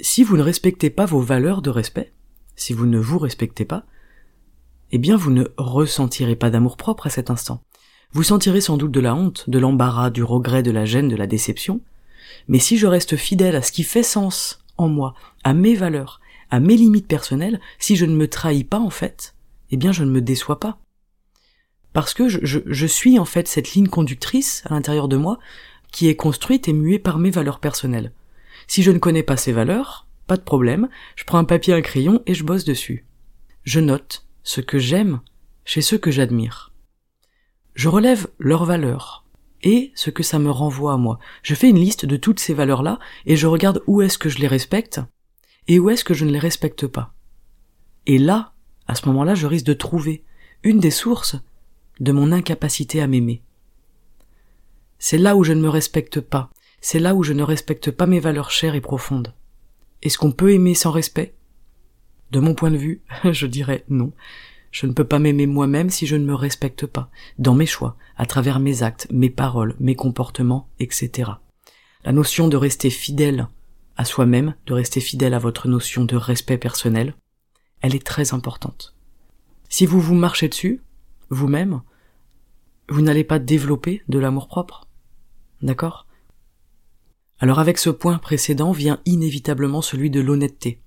Si 0.00 0.24
vous 0.24 0.36
ne 0.36 0.42
respectez 0.42 0.90
pas 0.90 1.06
vos 1.06 1.20
valeurs 1.20 1.62
de 1.62 1.70
respect, 1.70 2.12
si 2.56 2.72
vous 2.72 2.86
ne 2.86 2.98
vous 2.98 3.18
respectez 3.18 3.64
pas, 3.64 3.84
eh 4.92 4.98
bien 4.98 5.16
vous 5.16 5.30
ne 5.30 5.44
ressentirez 5.56 6.36
pas 6.36 6.50
d'amour 6.50 6.76
propre 6.76 7.06
à 7.06 7.10
cet 7.10 7.30
instant. 7.30 7.62
Vous 8.12 8.22
sentirez 8.22 8.60
sans 8.60 8.76
doute 8.76 8.92
de 8.92 9.00
la 9.00 9.14
honte, 9.14 9.48
de 9.50 9.58
l'embarras, 9.58 10.10
du 10.10 10.22
regret, 10.22 10.62
de 10.62 10.70
la 10.70 10.84
gêne, 10.84 11.08
de 11.08 11.16
la 11.16 11.26
déception. 11.26 11.80
Mais 12.48 12.58
si 12.58 12.78
je 12.78 12.86
reste 12.86 13.16
fidèle 13.16 13.56
à 13.56 13.62
ce 13.62 13.72
qui 13.72 13.82
fait 13.82 14.02
sens 14.02 14.64
en 14.76 14.88
moi, 14.88 15.14
à 15.42 15.54
mes 15.54 15.74
valeurs, 15.74 16.20
à 16.50 16.60
mes 16.60 16.76
limites 16.76 17.08
personnelles, 17.08 17.60
si 17.78 17.96
je 17.96 18.04
ne 18.04 18.14
me 18.14 18.28
trahis 18.28 18.64
pas 18.64 18.78
en 18.78 18.90
fait, 18.90 19.34
eh 19.70 19.76
bien 19.76 19.92
je 19.92 20.04
ne 20.04 20.10
me 20.10 20.20
déçois 20.20 20.60
pas. 20.60 20.78
Parce 21.92 22.14
que 22.14 22.28
je, 22.28 22.40
je 22.42 22.86
suis 22.86 23.18
en 23.18 23.24
fait 23.24 23.48
cette 23.48 23.72
ligne 23.72 23.88
conductrice 23.88 24.62
à 24.66 24.74
l'intérieur 24.74 25.08
de 25.08 25.16
moi 25.16 25.38
qui 25.94 26.08
est 26.08 26.16
construite 26.16 26.66
et 26.66 26.72
muée 26.72 26.98
par 26.98 27.18
mes 27.18 27.30
valeurs 27.30 27.60
personnelles. 27.60 28.10
Si 28.66 28.82
je 28.82 28.90
ne 28.90 28.98
connais 28.98 29.22
pas 29.22 29.36
ces 29.36 29.52
valeurs, 29.52 30.08
pas 30.26 30.36
de 30.36 30.42
problème, 30.42 30.88
je 31.14 31.22
prends 31.22 31.38
un 31.38 31.44
papier, 31.44 31.72
un 31.72 31.82
crayon 31.82 32.20
et 32.26 32.34
je 32.34 32.42
bosse 32.42 32.64
dessus. 32.64 33.06
Je 33.62 33.78
note, 33.78 34.26
ce 34.42 34.60
que 34.60 34.80
j'aime 34.80 35.20
chez 35.64 35.82
ceux 35.82 35.96
que 35.96 36.10
j'admire. 36.10 36.72
Je 37.76 37.88
relève 37.88 38.26
leurs 38.40 38.64
valeurs 38.64 39.24
et 39.62 39.92
ce 39.94 40.10
que 40.10 40.24
ça 40.24 40.40
me 40.40 40.50
renvoie 40.50 40.94
à 40.94 40.96
moi. 40.96 41.20
Je 41.44 41.54
fais 41.54 41.70
une 41.70 41.78
liste 41.78 42.06
de 42.06 42.16
toutes 42.16 42.40
ces 42.40 42.54
valeurs-là 42.54 42.98
et 43.24 43.36
je 43.36 43.46
regarde 43.46 43.80
où 43.86 44.02
est-ce 44.02 44.18
que 44.18 44.28
je 44.28 44.40
les 44.40 44.48
respecte 44.48 45.00
et 45.68 45.78
où 45.78 45.90
est-ce 45.90 46.04
que 46.04 46.12
je 46.12 46.24
ne 46.24 46.32
les 46.32 46.40
respecte 46.40 46.88
pas. 46.88 47.14
Et 48.06 48.18
là, 48.18 48.52
à 48.88 48.96
ce 48.96 49.06
moment-là, 49.06 49.36
je 49.36 49.46
risque 49.46 49.66
de 49.66 49.74
trouver 49.74 50.24
une 50.64 50.80
des 50.80 50.90
sources 50.90 51.36
de 52.00 52.10
mon 52.10 52.32
incapacité 52.32 53.00
à 53.00 53.06
m'aimer. 53.06 53.42
C'est 55.06 55.18
là 55.18 55.36
où 55.36 55.44
je 55.44 55.52
ne 55.52 55.60
me 55.60 55.68
respecte 55.68 56.22
pas, 56.22 56.48
c'est 56.80 56.98
là 56.98 57.14
où 57.14 57.22
je 57.22 57.34
ne 57.34 57.42
respecte 57.42 57.90
pas 57.90 58.06
mes 58.06 58.20
valeurs 58.20 58.50
chères 58.50 58.74
et 58.74 58.80
profondes. 58.80 59.34
Est-ce 60.00 60.16
qu'on 60.16 60.32
peut 60.32 60.54
aimer 60.54 60.74
sans 60.74 60.92
respect? 60.92 61.34
De 62.30 62.40
mon 62.40 62.54
point 62.54 62.70
de 62.70 62.78
vue, 62.78 63.02
je 63.30 63.46
dirais 63.46 63.84
non. 63.90 64.14
Je 64.70 64.86
ne 64.86 64.92
peux 64.92 65.04
pas 65.04 65.18
m'aimer 65.18 65.46
moi-même 65.46 65.90
si 65.90 66.06
je 66.06 66.16
ne 66.16 66.24
me 66.24 66.34
respecte 66.34 66.86
pas, 66.86 67.10
dans 67.38 67.54
mes 67.54 67.66
choix, 67.66 67.98
à 68.16 68.24
travers 68.24 68.60
mes 68.60 68.82
actes, 68.82 69.06
mes 69.10 69.28
paroles, 69.28 69.76
mes 69.78 69.94
comportements, 69.94 70.70
etc. 70.78 71.32
La 72.06 72.12
notion 72.12 72.48
de 72.48 72.56
rester 72.56 72.88
fidèle 72.88 73.48
à 73.98 74.06
soi-même, 74.06 74.54
de 74.64 74.72
rester 74.72 75.00
fidèle 75.00 75.34
à 75.34 75.38
votre 75.38 75.68
notion 75.68 76.06
de 76.06 76.16
respect 76.16 76.56
personnel, 76.56 77.14
elle 77.82 77.94
est 77.94 78.06
très 78.06 78.32
importante. 78.32 78.96
Si 79.68 79.84
vous 79.84 80.00
vous 80.00 80.14
marchez 80.14 80.48
dessus, 80.48 80.80
vous-même, 81.28 81.82
vous 82.88 83.02
n'allez 83.02 83.24
pas 83.24 83.38
développer 83.38 84.02
de 84.08 84.18
l'amour 84.18 84.48
propre. 84.48 84.83
D'accord? 85.64 86.06
Alors 87.38 87.58
avec 87.58 87.78
ce 87.78 87.88
point 87.88 88.18
précédent 88.18 88.70
vient 88.70 89.00
inévitablement 89.06 89.80
celui 89.80 90.10
de 90.10 90.20
l'honnêteté. 90.20 90.82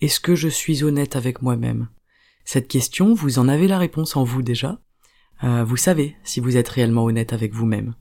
Est-ce 0.00 0.20
que 0.20 0.34
je 0.34 0.48
suis 0.48 0.82
honnête 0.82 1.16
avec 1.16 1.42
moi-même? 1.42 1.88
Cette 2.46 2.66
question, 2.66 3.12
vous 3.12 3.38
en 3.38 3.46
avez 3.46 3.68
la 3.68 3.78
réponse 3.78 4.16
en 4.16 4.24
vous 4.24 4.40
déjà. 4.40 4.80
Euh, 5.44 5.64
vous 5.64 5.76
savez 5.76 6.16
si 6.24 6.40
vous 6.40 6.56
êtes 6.56 6.68
réellement 6.68 7.04
honnête 7.04 7.34
avec 7.34 7.52
vous-même, 7.52 7.94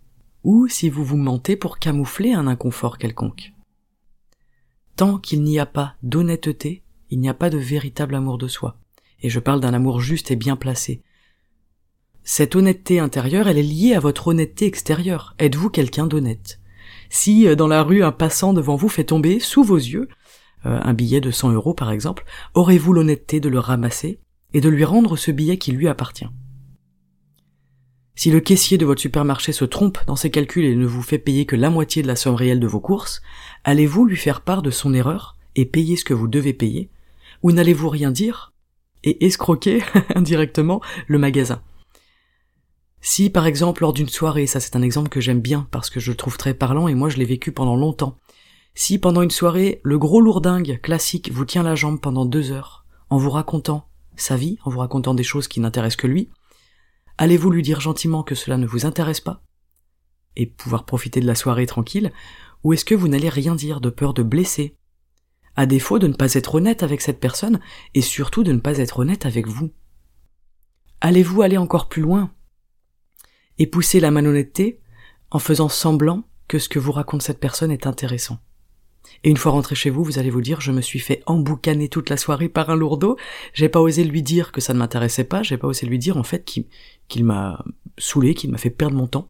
ou 0.43 0.69
si 0.69 0.89
vous 0.89 1.03
vous 1.03 1.17
mentez 1.17 1.57
pour 1.57 1.79
camoufler 1.79 2.31
un 2.31 2.47
inconfort 2.47 2.97
quelconque. 2.97 3.51
Tant 4.95 5.17
qu'il 5.17 5.43
n'y 5.43 5.59
a 5.59 5.65
pas 5.65 5.95
d'honnêteté, 6.01 6.83
il 7.09 7.19
n'y 7.19 7.27
a 7.27 7.33
pas 7.33 7.49
de 7.49 7.57
véritable 7.57 8.15
amour 8.15 8.37
de 8.37 8.47
soi. 8.47 8.77
Et 9.19 9.29
je 9.29 9.39
parle 9.41 9.59
d'un 9.59 9.73
amour 9.73 9.99
juste 9.99 10.31
et 10.31 10.37
bien 10.37 10.55
placé. 10.55 11.03
Cette 12.27 12.55
honnêteté 12.55 12.99
intérieure, 12.99 13.47
elle 13.47 13.59
est 13.59 13.61
liée 13.61 13.93
à 13.93 13.99
votre 13.99 14.29
honnêteté 14.29 14.65
extérieure. 14.65 15.35
Êtes-vous 15.37 15.69
quelqu'un 15.69 16.07
d'honnête? 16.07 16.59
Si 17.11 17.47
euh, 17.47 17.53
dans 17.53 17.67
la 17.67 17.83
rue 17.83 18.03
un 18.03 18.11
passant 18.11 18.51
devant 18.51 18.75
vous 18.75 18.89
fait 18.89 19.03
tomber 19.03 19.39
sous 19.39 19.63
vos 19.63 19.77
yeux 19.77 20.09
euh, 20.65 20.79
un 20.81 20.93
billet 20.95 21.21
de 21.21 21.29
100 21.29 21.51
euros 21.51 21.75
par 21.75 21.91
exemple, 21.91 22.25
aurez-vous 22.55 22.93
l'honnêteté 22.93 23.39
de 23.39 23.47
le 23.47 23.59
ramasser 23.59 24.19
et 24.55 24.59
de 24.59 24.69
lui 24.69 24.83
rendre 24.83 25.17
ce 25.17 25.29
billet 25.29 25.59
qui 25.59 25.71
lui 25.71 25.87
appartient? 25.87 26.27
Si 28.15 28.31
le 28.31 28.39
caissier 28.39 28.79
de 28.79 28.87
votre 28.87 29.01
supermarché 29.01 29.51
se 29.51 29.65
trompe 29.65 29.99
dans 30.07 30.15
ses 30.15 30.31
calculs 30.31 30.65
et 30.65 30.75
ne 30.75 30.87
vous 30.87 31.03
fait 31.03 31.19
payer 31.19 31.45
que 31.45 31.55
la 31.55 31.69
moitié 31.69 32.01
de 32.01 32.07
la 32.07 32.15
somme 32.15 32.33
réelle 32.33 32.59
de 32.59 32.65
vos 32.65 32.79
courses, 32.79 33.21
allez-vous 33.63 34.03
lui 34.03 34.17
faire 34.17 34.41
part 34.41 34.63
de 34.63 34.71
son 34.71 34.95
erreur 34.95 35.37
et 35.55 35.65
payer 35.65 35.95
ce 35.95 36.05
que 36.05 36.15
vous 36.15 36.27
devez 36.27 36.53
payer? 36.53 36.89
Ou 37.43 37.51
n'allez-vous 37.51 37.89
rien 37.89 38.09
dire 38.09 38.51
et 39.03 39.27
escroquer 39.27 39.83
indirectement 40.15 40.81
le 41.05 41.19
magasin? 41.19 41.61
Si 43.07 43.29
par 43.29 43.45
exemple 43.45 43.83
lors 43.83 43.93
d'une 43.93 44.09
soirée, 44.09 44.47
ça 44.47 44.59
c'est 44.59 44.75
un 44.75 44.81
exemple 44.81 45.09
que 45.09 45.21
j'aime 45.21 45.39
bien 45.39 45.67
parce 45.69 45.91
que 45.91 45.99
je 45.99 46.09
le 46.09 46.17
trouve 46.17 46.37
très 46.37 46.55
parlant 46.55 46.87
et 46.87 46.95
moi 46.95 47.07
je 47.07 47.17
l'ai 47.17 47.25
vécu 47.25 47.51
pendant 47.51 47.75
longtemps, 47.75 48.17
si 48.73 48.97
pendant 48.97 49.21
une 49.21 49.29
soirée, 49.29 49.79
le 49.83 49.99
gros 49.99 50.21
lourdingue 50.21 50.81
classique 50.81 51.31
vous 51.31 51.45
tient 51.45 51.61
la 51.61 51.75
jambe 51.75 52.01
pendant 52.01 52.25
deux 52.25 52.51
heures, 52.51 52.83
en 53.11 53.19
vous 53.19 53.29
racontant 53.29 53.87
sa 54.15 54.37
vie, 54.37 54.57
en 54.65 54.71
vous 54.71 54.79
racontant 54.79 55.13
des 55.13 55.21
choses 55.21 55.47
qui 55.47 55.59
n'intéressent 55.59 55.97
que 55.97 56.07
lui, 56.07 56.31
allez-vous 57.19 57.51
lui 57.51 57.61
dire 57.61 57.79
gentiment 57.79 58.23
que 58.23 58.33
cela 58.33 58.57
ne 58.57 58.65
vous 58.65 58.87
intéresse 58.87 59.21
pas 59.21 59.43
et 60.35 60.47
pouvoir 60.47 60.85
profiter 60.85 61.19
de 61.19 61.27
la 61.27 61.35
soirée 61.35 61.67
tranquille, 61.67 62.11
ou 62.63 62.73
est-ce 62.73 62.85
que 62.85 62.95
vous 62.95 63.07
n'allez 63.07 63.29
rien 63.29 63.53
dire 63.53 63.81
de 63.81 63.91
peur 63.91 64.15
de 64.15 64.23
blesser? 64.23 64.77
À 65.55 65.67
défaut 65.67 65.99
de 65.99 66.07
ne 66.07 66.13
pas 66.13 66.33
être 66.33 66.55
honnête 66.55 66.81
avec 66.81 67.01
cette 67.01 67.19
personne, 67.19 67.59
et 67.93 68.01
surtout 68.01 68.43
de 68.43 68.51
ne 68.51 68.59
pas 68.59 68.79
être 68.79 68.97
honnête 68.97 69.27
avec 69.27 69.47
vous. 69.47 69.71
Allez-vous 71.01 71.43
aller 71.43 71.57
encore 71.57 71.87
plus 71.87 72.01
loin? 72.01 72.31
Et 73.59 73.67
pousser 73.67 73.99
la 73.99 74.11
malhonnêteté 74.11 74.79
en 75.31 75.39
faisant 75.39 75.69
semblant 75.69 76.23
que 76.47 76.59
ce 76.59 76.69
que 76.69 76.79
vous 76.79 76.91
raconte 76.91 77.21
cette 77.21 77.39
personne 77.39 77.71
est 77.71 77.87
intéressant. 77.87 78.39
Et 79.23 79.29
une 79.29 79.37
fois 79.37 79.51
rentré 79.51 79.75
chez 79.75 79.89
vous, 79.89 80.03
vous 80.03 80.19
allez 80.19 80.29
vous 80.29 80.41
dire, 80.41 80.61
je 80.61 80.71
me 80.71 80.81
suis 80.81 80.99
fait 80.99 81.23
emboucaner 81.25 81.89
toute 81.89 82.09
la 82.09 82.17
soirée 82.17 82.49
par 82.49 82.69
un 82.69 82.75
lourdeau, 82.75 83.17
j'ai 83.53 83.69
pas 83.69 83.79
osé 83.79 84.03
lui 84.03 84.23
dire 84.23 84.51
que 84.51 84.61
ça 84.61 84.73
ne 84.73 84.79
m'intéressait 84.79 85.23
pas, 85.23 85.43
j'ai 85.43 85.57
pas 85.57 85.67
osé 85.67 85.85
lui 85.85 85.99
dire 85.99 86.17
en 86.17 86.23
fait 86.23 86.43
qu'il 86.45 87.25
m'a 87.25 87.63
saoulé, 87.97 88.33
qu'il 88.33 88.51
m'a 88.51 88.57
fait 88.57 88.69
perdre 88.69 88.95
mon 88.95 89.07
temps. 89.07 89.29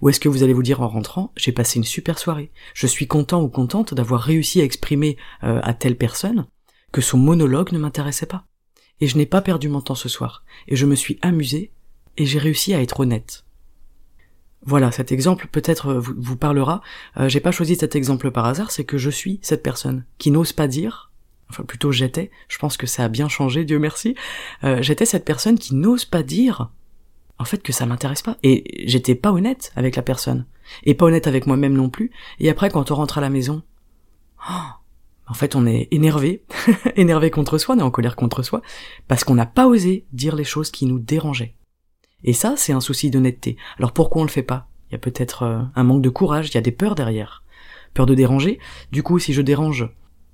Ou 0.00 0.08
est-ce 0.08 0.20
que 0.20 0.28
vous 0.28 0.42
allez 0.42 0.52
vous 0.52 0.62
dire 0.62 0.80
en 0.80 0.88
rentrant, 0.88 1.32
j'ai 1.36 1.52
passé 1.52 1.78
une 1.78 1.84
super 1.84 2.18
soirée, 2.18 2.52
je 2.74 2.86
suis 2.86 3.06
content 3.06 3.42
ou 3.42 3.48
contente 3.48 3.94
d'avoir 3.94 4.20
réussi 4.20 4.60
à 4.60 4.64
exprimer 4.64 5.16
euh, 5.44 5.60
à 5.62 5.74
telle 5.74 5.96
personne 5.96 6.46
que 6.92 7.00
son 7.00 7.18
monologue 7.18 7.72
ne 7.72 7.78
m'intéressait 7.78 8.26
pas. 8.26 8.46
Et 9.00 9.06
je 9.06 9.16
n'ai 9.16 9.26
pas 9.26 9.40
perdu 9.40 9.68
mon 9.68 9.80
temps 9.80 9.94
ce 9.94 10.08
soir, 10.08 10.44
et 10.66 10.74
je 10.74 10.86
me 10.86 10.94
suis 10.94 11.18
amusé, 11.22 11.72
et 12.18 12.26
j'ai 12.26 12.38
réussi 12.38 12.74
à 12.74 12.82
être 12.82 13.00
honnête. 13.00 13.44
Voilà, 14.66 14.90
cet 14.90 15.12
exemple 15.12 15.46
peut-être 15.50 15.94
vous, 15.94 16.36
parlera. 16.36 16.82
Euh, 17.16 17.28
j'ai 17.28 17.40
pas 17.40 17.52
choisi 17.52 17.76
cet 17.76 17.94
exemple 17.94 18.30
par 18.30 18.44
hasard, 18.44 18.70
c'est 18.72 18.84
que 18.84 18.98
je 18.98 19.08
suis 19.08 19.38
cette 19.40 19.62
personne 19.62 20.04
qui 20.18 20.32
n'ose 20.32 20.52
pas 20.52 20.66
dire, 20.66 21.12
enfin 21.48 21.62
plutôt 21.62 21.92
j'étais, 21.92 22.30
je 22.48 22.58
pense 22.58 22.76
que 22.76 22.86
ça 22.86 23.04
a 23.04 23.08
bien 23.08 23.28
changé, 23.28 23.64
Dieu 23.64 23.78
merci, 23.78 24.16
euh, 24.64 24.82
j'étais 24.82 25.06
cette 25.06 25.24
personne 25.24 25.58
qui 25.58 25.76
n'ose 25.76 26.04
pas 26.04 26.24
dire 26.24 26.70
en 27.38 27.44
fait 27.44 27.62
que 27.62 27.72
ça 27.72 27.86
m'intéresse 27.86 28.22
pas. 28.22 28.36
Et 28.42 28.84
j'étais 28.88 29.14
pas 29.14 29.32
honnête 29.32 29.72
avec 29.76 29.94
la 29.94 30.02
personne. 30.02 30.44
Et 30.82 30.94
pas 30.94 31.06
honnête 31.06 31.28
avec 31.28 31.46
moi-même 31.46 31.74
non 31.74 31.88
plus. 31.88 32.10
Et 32.40 32.50
après 32.50 32.68
quand 32.68 32.90
on 32.90 32.96
rentre 32.96 33.18
à 33.18 33.20
la 33.20 33.30
maison, 33.30 33.62
oh, 34.50 34.66
en 35.28 35.34
fait 35.34 35.54
on 35.54 35.66
est 35.66 35.86
énervé, 35.92 36.42
énervé 36.96 37.30
contre 37.30 37.58
soi, 37.58 37.76
on 37.76 37.78
est 37.78 37.82
en 37.82 37.92
colère 37.92 38.16
contre 38.16 38.42
soi, 38.42 38.60
parce 39.06 39.22
qu'on 39.22 39.36
n'a 39.36 39.46
pas 39.46 39.68
osé 39.68 40.04
dire 40.12 40.34
les 40.34 40.44
choses 40.44 40.72
qui 40.72 40.84
nous 40.84 40.98
dérangeaient. 40.98 41.54
Et 42.24 42.32
ça, 42.32 42.54
c'est 42.56 42.72
un 42.72 42.80
souci 42.80 43.10
d'honnêteté. 43.10 43.56
Alors 43.78 43.92
pourquoi 43.92 44.22
on 44.22 44.24
le 44.24 44.30
fait 44.30 44.42
pas? 44.42 44.68
Il 44.90 44.92
y 44.92 44.96
a 44.96 44.98
peut-être 44.98 45.42
euh, 45.42 45.60
un 45.74 45.84
manque 45.84 46.02
de 46.02 46.08
courage, 46.08 46.48
il 46.48 46.54
y 46.54 46.58
a 46.58 46.62
des 46.62 46.72
peurs 46.72 46.94
derrière. 46.94 47.42
Peur 47.94 48.06
de 48.06 48.14
déranger. 48.14 48.58
Du 48.90 49.02
coup, 49.02 49.18
si 49.18 49.32
je 49.32 49.42
dérange, 49.42 49.88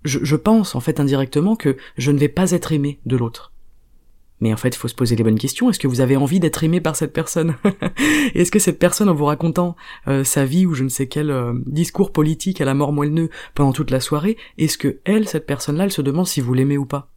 je, 0.05 0.37
pense 0.37 0.75
en 0.75 0.81
fait 0.81 1.01
indirectement 1.01 1.57
que 1.57 1.77
je 1.97 2.11
ne 2.11 2.19
vais 2.19 2.29
pas 2.29 2.53
être 2.53 2.73
aimé 2.73 3.01
de 3.07 3.17
l'autre. 3.17 3.53
Mais 4.41 4.53
en 4.53 4.57
fait, 4.57 4.75
il 4.75 4.79
faut 4.79 4.89
se 4.89 4.95
poser 4.95 5.17
les 5.17 5.25
bonnes 5.25 5.39
questions. 5.39 5.71
Est-ce 5.71 5.79
que 5.79 5.87
vous 5.87 6.01
avez 6.01 6.17
envie 6.17 6.41
d'être 6.41 6.65
aimé 6.65 6.81
par 6.81 6.97
cette 6.97 7.13
personne? 7.13 7.57
Est-ce 8.35 8.51
que 8.51 8.59
cette 8.59 8.79
personne, 8.79 9.09
en 9.09 9.15
vous 9.15 9.25
racontant 9.25 9.77
euh, 10.09 10.25
sa 10.25 10.45
vie 10.45 10.67
ou 10.67 10.75
je 10.75 10.85
ne 10.85 10.89
sais 10.89 11.07
quel 11.07 11.31
euh, 11.31 11.55
discours 11.67 12.13
politique 12.13 12.61
à 12.61 12.65
la 12.65 12.75
mort 12.75 12.93
moelleux 12.93 13.31
pendant 13.55 13.73
toute 13.73 13.91
la 13.91 14.01
soirée, 14.01 14.37
est-ce 14.59 14.77
que 14.77 14.99
elle, 15.05 15.29
cette 15.29 15.47
personne-là, 15.47 15.85
elle 15.85 15.93
se 15.93 16.03
demande 16.03 16.27
si 16.27 16.41
vous 16.41 16.53
l'aimez 16.53 16.77
ou 16.77 16.85
pas? 16.85 17.11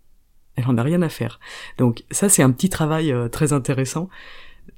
Elle 0.56 0.68
en 0.68 0.78
a 0.78 0.84
rien 0.84 1.02
à 1.02 1.10
faire. 1.10 1.40
Donc 1.78 2.04
ça, 2.12 2.30
c'est 2.30 2.44
un 2.44 2.52
petit 2.52 2.70
travail 2.70 3.14
très 3.32 3.52
intéressant 3.52 4.10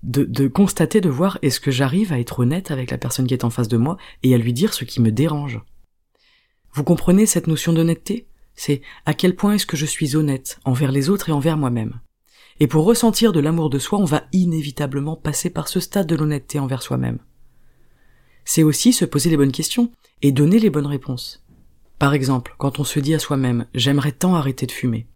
de, 0.04 0.48
constater, 0.48 1.02
de 1.02 1.10
voir 1.10 1.38
est-ce 1.42 1.60
que 1.60 1.72
j'arrive 1.72 2.14
à 2.14 2.20
être 2.20 2.40
honnête 2.40 2.72
avec 2.72 2.92
la 2.92 2.98
personne 2.98 3.28
qui 3.28 3.34
est 3.34 3.44
en 3.44 3.50
face 3.50 3.68
de 3.68 3.78
moi 3.78 3.98
et 4.24 4.34
à 4.34 4.38
lui 4.38 4.54
dire 4.54 4.74
ce 4.74 4.86
qui 4.86 5.02
me 5.02 5.12
dérange. 5.12 5.60
Vous 6.74 6.84
comprenez 6.84 7.26
cette 7.26 7.48
notion 7.48 7.74
d'honnêteté? 7.74 8.28
C'est 8.56 8.82
à 9.06 9.14
quel 9.14 9.36
point 9.36 9.54
est-ce 9.54 9.66
que 9.66 9.78
je 9.78 9.86
suis 9.86 10.16
honnête 10.16 10.60
envers 10.66 10.92
les 10.92 11.10
autres 11.10 11.30
et 11.30 11.34
envers 11.34 11.58
moi-même? 11.58 12.00
Et 12.60 12.68
pour 12.68 12.86
ressentir 12.86 13.32
de 13.32 13.40
l'amour 13.40 13.70
de 13.70 13.80
soi, 13.80 14.00
on 14.00 14.06
va 14.06 14.24
inévitablement 14.34 15.16
passer 15.16 15.50
par 15.50 15.68
ce 15.68 15.80
stade 15.80 16.08
de 16.08 16.16
l'honnêteté 16.16 16.60
envers 16.60 16.82
soi-même. 16.82 17.20
C'est 18.44 18.64
aussi 18.64 18.94
se 18.94 19.06
poser 19.06 19.30
les 19.30 19.38
bonnes 19.38 19.52
questions 19.52 19.92
et 20.22 20.32
donner 20.32 20.60
les 20.60 20.70
bonnes 20.70 20.86
réponses. 20.86 21.44
Par 22.00 22.14
exemple, 22.14 22.56
quand 22.58 22.80
on 22.80 22.84
se 22.84 23.00
dit 23.00 23.14
à 23.14 23.20
soi-même 23.20 23.66
j'aimerais 23.74 24.12
tant 24.12 24.36
arrêter 24.36 24.66
de 24.66 24.72
fumer, 24.72 25.08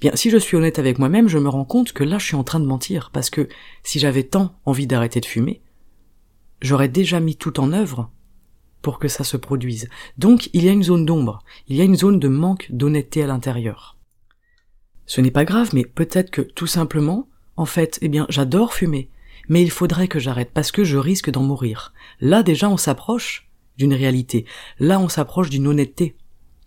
Bien, 0.00 0.14
si 0.14 0.30
je 0.30 0.36
suis 0.36 0.56
honnête 0.56 0.78
avec 0.78 0.98
moi-même, 0.98 1.28
je 1.28 1.38
me 1.38 1.48
rends 1.48 1.64
compte 1.64 1.92
que 1.92 2.04
là, 2.04 2.18
je 2.18 2.26
suis 2.26 2.36
en 2.36 2.44
train 2.44 2.60
de 2.60 2.66
mentir, 2.66 3.10
parce 3.12 3.30
que 3.30 3.48
si 3.82 3.98
j'avais 3.98 4.24
tant 4.24 4.54
envie 4.66 4.86
d'arrêter 4.86 5.20
de 5.20 5.26
fumer, 5.26 5.62
j'aurais 6.60 6.88
déjà 6.88 7.18
mis 7.18 7.36
tout 7.36 7.60
en 7.60 7.72
œuvre 7.72 8.10
pour 8.82 8.98
que 8.98 9.08
ça 9.08 9.24
se 9.24 9.36
produise. 9.36 9.88
Donc, 10.18 10.50
il 10.52 10.64
y 10.64 10.68
a 10.68 10.72
une 10.72 10.82
zone 10.82 11.06
d'ombre, 11.06 11.42
il 11.66 11.76
y 11.76 11.80
a 11.80 11.84
une 11.84 11.96
zone 11.96 12.20
de 12.20 12.28
manque 12.28 12.66
d'honnêteté 12.70 13.22
à 13.22 13.26
l'intérieur. 13.26 13.96
Ce 15.06 15.20
n'est 15.20 15.30
pas 15.30 15.44
grave, 15.44 15.70
mais 15.72 15.84
peut-être 15.84 16.30
que 16.30 16.42
tout 16.42 16.66
simplement, 16.66 17.28
en 17.56 17.66
fait, 17.66 17.98
eh 18.02 18.08
bien, 18.08 18.26
j'adore 18.28 18.74
fumer, 18.74 19.08
mais 19.48 19.62
il 19.62 19.70
faudrait 19.70 20.08
que 20.08 20.18
j'arrête 20.18 20.50
parce 20.52 20.72
que 20.72 20.84
je 20.84 20.98
risque 20.98 21.30
d'en 21.30 21.42
mourir. 21.42 21.94
Là, 22.20 22.42
déjà, 22.42 22.68
on 22.68 22.76
s'approche 22.76 23.48
d'une 23.78 23.94
réalité. 23.94 24.44
Là, 24.78 25.00
on 25.00 25.08
s'approche 25.08 25.50
d'une 25.50 25.66
honnêteté 25.66 26.16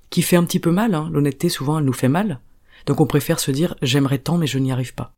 qui 0.09 0.21
fait 0.21 0.35
un 0.35 0.43
petit 0.43 0.59
peu 0.59 0.71
mal. 0.71 0.95
Hein. 0.95 1.09
L'honnêteté, 1.11 1.49
souvent, 1.49 1.77
elle 1.77 1.85
nous 1.85 1.93
fait 1.93 2.09
mal. 2.09 2.39
Donc 2.85 3.01
on 3.01 3.07
préfère 3.07 3.39
se 3.39 3.51
dire 3.51 3.75
j'aimerais 3.81 4.19
tant 4.19 4.37
mais 4.37 4.47
je 4.47 4.59
n'y 4.59 4.71
arrive 4.71 4.93
pas. 4.93 5.15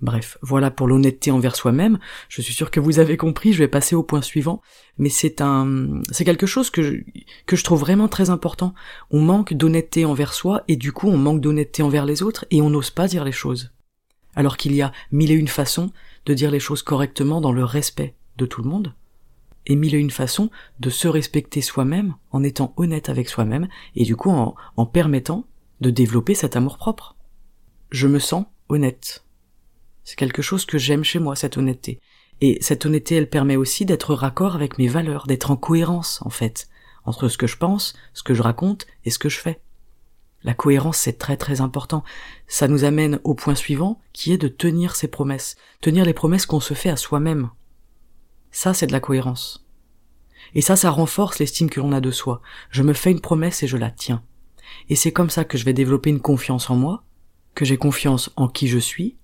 Bref, 0.00 0.36
voilà 0.42 0.70
pour 0.70 0.86
l'honnêteté 0.86 1.30
envers 1.30 1.56
soi-même. 1.56 1.98
Je 2.28 2.42
suis 2.42 2.52
sûr 2.52 2.70
que 2.70 2.80
vous 2.80 2.98
avez 2.98 3.16
compris, 3.16 3.52
je 3.52 3.58
vais 3.58 3.68
passer 3.68 3.94
au 3.94 4.02
point 4.02 4.20
suivant, 4.20 4.60
mais 4.98 5.08
c'est 5.08 5.40
un 5.40 6.02
c'est 6.10 6.26
quelque 6.26 6.46
chose 6.46 6.68
que 6.68 6.82
je, 6.82 6.96
que 7.46 7.56
je 7.56 7.64
trouve 7.64 7.80
vraiment 7.80 8.08
très 8.08 8.28
important. 8.28 8.74
On 9.10 9.20
manque 9.20 9.54
d'honnêteté 9.54 10.04
envers 10.04 10.34
soi 10.34 10.62
et 10.68 10.76
du 10.76 10.92
coup 10.92 11.08
on 11.08 11.16
manque 11.16 11.40
d'honnêteté 11.40 11.82
envers 11.82 12.04
les 12.04 12.22
autres 12.22 12.44
et 12.50 12.60
on 12.60 12.70
n'ose 12.70 12.90
pas 12.90 13.08
dire 13.08 13.24
les 13.24 13.32
choses. 13.32 13.72
Alors 14.34 14.56
qu'il 14.56 14.74
y 14.74 14.82
a 14.82 14.92
mille 15.12 15.30
et 15.30 15.34
une 15.34 15.48
façons 15.48 15.90
de 16.26 16.34
dire 16.34 16.50
les 16.50 16.60
choses 16.60 16.82
correctement 16.82 17.40
dans 17.40 17.52
le 17.52 17.64
respect 17.64 18.14
de 18.36 18.46
tout 18.46 18.62
le 18.62 18.68
monde 18.68 18.92
et 19.66 19.76
mille 19.76 19.94
et 19.94 19.98
une 19.98 20.10
façons 20.10 20.50
de 20.80 20.90
se 20.90 21.08
respecter 21.08 21.62
soi-même 21.62 22.14
en 22.30 22.42
étant 22.42 22.74
honnête 22.76 23.08
avec 23.08 23.28
soi-même 23.28 23.68
et 23.96 24.04
du 24.04 24.16
coup 24.16 24.30
en, 24.30 24.54
en 24.76 24.86
permettant 24.86 25.46
de 25.80 25.90
développer 25.90 26.34
cet 26.34 26.56
amour-propre. 26.56 27.16
Je 27.90 28.06
me 28.06 28.18
sens 28.18 28.46
honnête. 28.68 29.24
C'est 30.04 30.16
quelque 30.16 30.42
chose 30.42 30.66
que 30.66 30.78
j'aime 30.78 31.04
chez 31.04 31.18
moi, 31.18 31.36
cette 31.36 31.56
honnêteté. 31.56 32.00
Et 32.40 32.58
cette 32.60 32.84
honnêteté, 32.84 33.16
elle 33.16 33.30
permet 33.30 33.56
aussi 33.56 33.86
d'être 33.86 34.14
raccord 34.14 34.54
avec 34.54 34.78
mes 34.78 34.88
valeurs, 34.88 35.26
d'être 35.26 35.50
en 35.50 35.56
cohérence, 35.56 36.20
en 36.24 36.30
fait, 36.30 36.68
entre 37.04 37.28
ce 37.28 37.38
que 37.38 37.46
je 37.46 37.56
pense, 37.56 37.94
ce 38.12 38.22
que 38.22 38.34
je 38.34 38.42
raconte 38.42 38.86
et 39.04 39.10
ce 39.10 39.18
que 39.18 39.28
je 39.28 39.38
fais. 39.38 39.60
La 40.42 40.52
cohérence, 40.52 40.98
c'est 40.98 41.18
très 41.18 41.38
très 41.38 41.62
important. 41.62 42.04
Ça 42.46 42.68
nous 42.68 42.84
amène 42.84 43.18
au 43.24 43.34
point 43.34 43.54
suivant, 43.54 44.00
qui 44.12 44.32
est 44.32 44.38
de 44.38 44.48
tenir 44.48 44.94
ses 44.94 45.08
promesses. 45.08 45.56
Tenir 45.80 46.04
les 46.04 46.12
promesses 46.12 46.44
qu'on 46.44 46.60
se 46.60 46.74
fait 46.74 46.90
à 46.90 46.96
soi-même. 46.96 47.50
Ça, 48.50 48.74
c'est 48.74 48.86
de 48.86 48.92
la 48.92 49.00
cohérence. 49.00 49.66
Et 50.54 50.60
ça, 50.60 50.76
ça 50.76 50.90
renforce 50.90 51.38
l'estime 51.38 51.70
que 51.70 51.80
l'on 51.80 51.92
a 51.92 52.00
de 52.00 52.10
soi. 52.10 52.42
Je 52.70 52.82
me 52.82 52.92
fais 52.92 53.10
une 53.10 53.22
promesse 53.22 53.62
et 53.62 53.66
je 53.66 53.78
la 53.78 53.90
tiens. 53.90 54.22
Et 54.88 54.96
c'est 54.96 55.12
comme 55.12 55.30
ça 55.30 55.44
que 55.44 55.58
je 55.58 55.64
vais 55.64 55.72
développer 55.72 56.10
une 56.10 56.20
confiance 56.20 56.70
en 56.70 56.76
moi, 56.76 57.04
que 57.54 57.64
j'ai 57.64 57.76
confiance 57.76 58.30
en 58.36 58.48
qui 58.48 58.68
je 58.68 58.78
suis, 58.78 59.16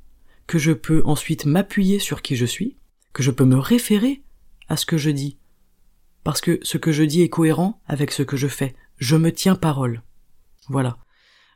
que 0.47 0.59
je 0.59 0.73
peux 0.73 1.02
ensuite 1.04 1.47
m'appuyer 1.47 1.99
sur 1.99 2.23
qui 2.23 2.37
je 2.37 2.47
suis, 2.47 2.76
que 3.12 3.23
je 3.23 3.30
peux 3.30 3.44
me 3.44 3.59
référer 3.59 4.23
à 4.68 4.76
ce 4.76 4.87
que 4.87 4.97
je 4.97 5.11
dis. 5.11 5.38
Parce 6.25 6.40
que 6.40 6.59
ce 6.62 6.78
que 6.78 6.92
je 6.92 7.02
dis 7.02 7.23
est 7.23 7.28
cohérent 7.28 7.80
avec 7.87 8.12
ce 8.12 8.23
que 8.23 8.37
je 8.37 8.49
fais. 8.49 8.75
Je 8.99 9.16
me 9.16 9.32
tiens 9.32 9.54
parole. 9.54 10.02
Voilà. 10.68 10.99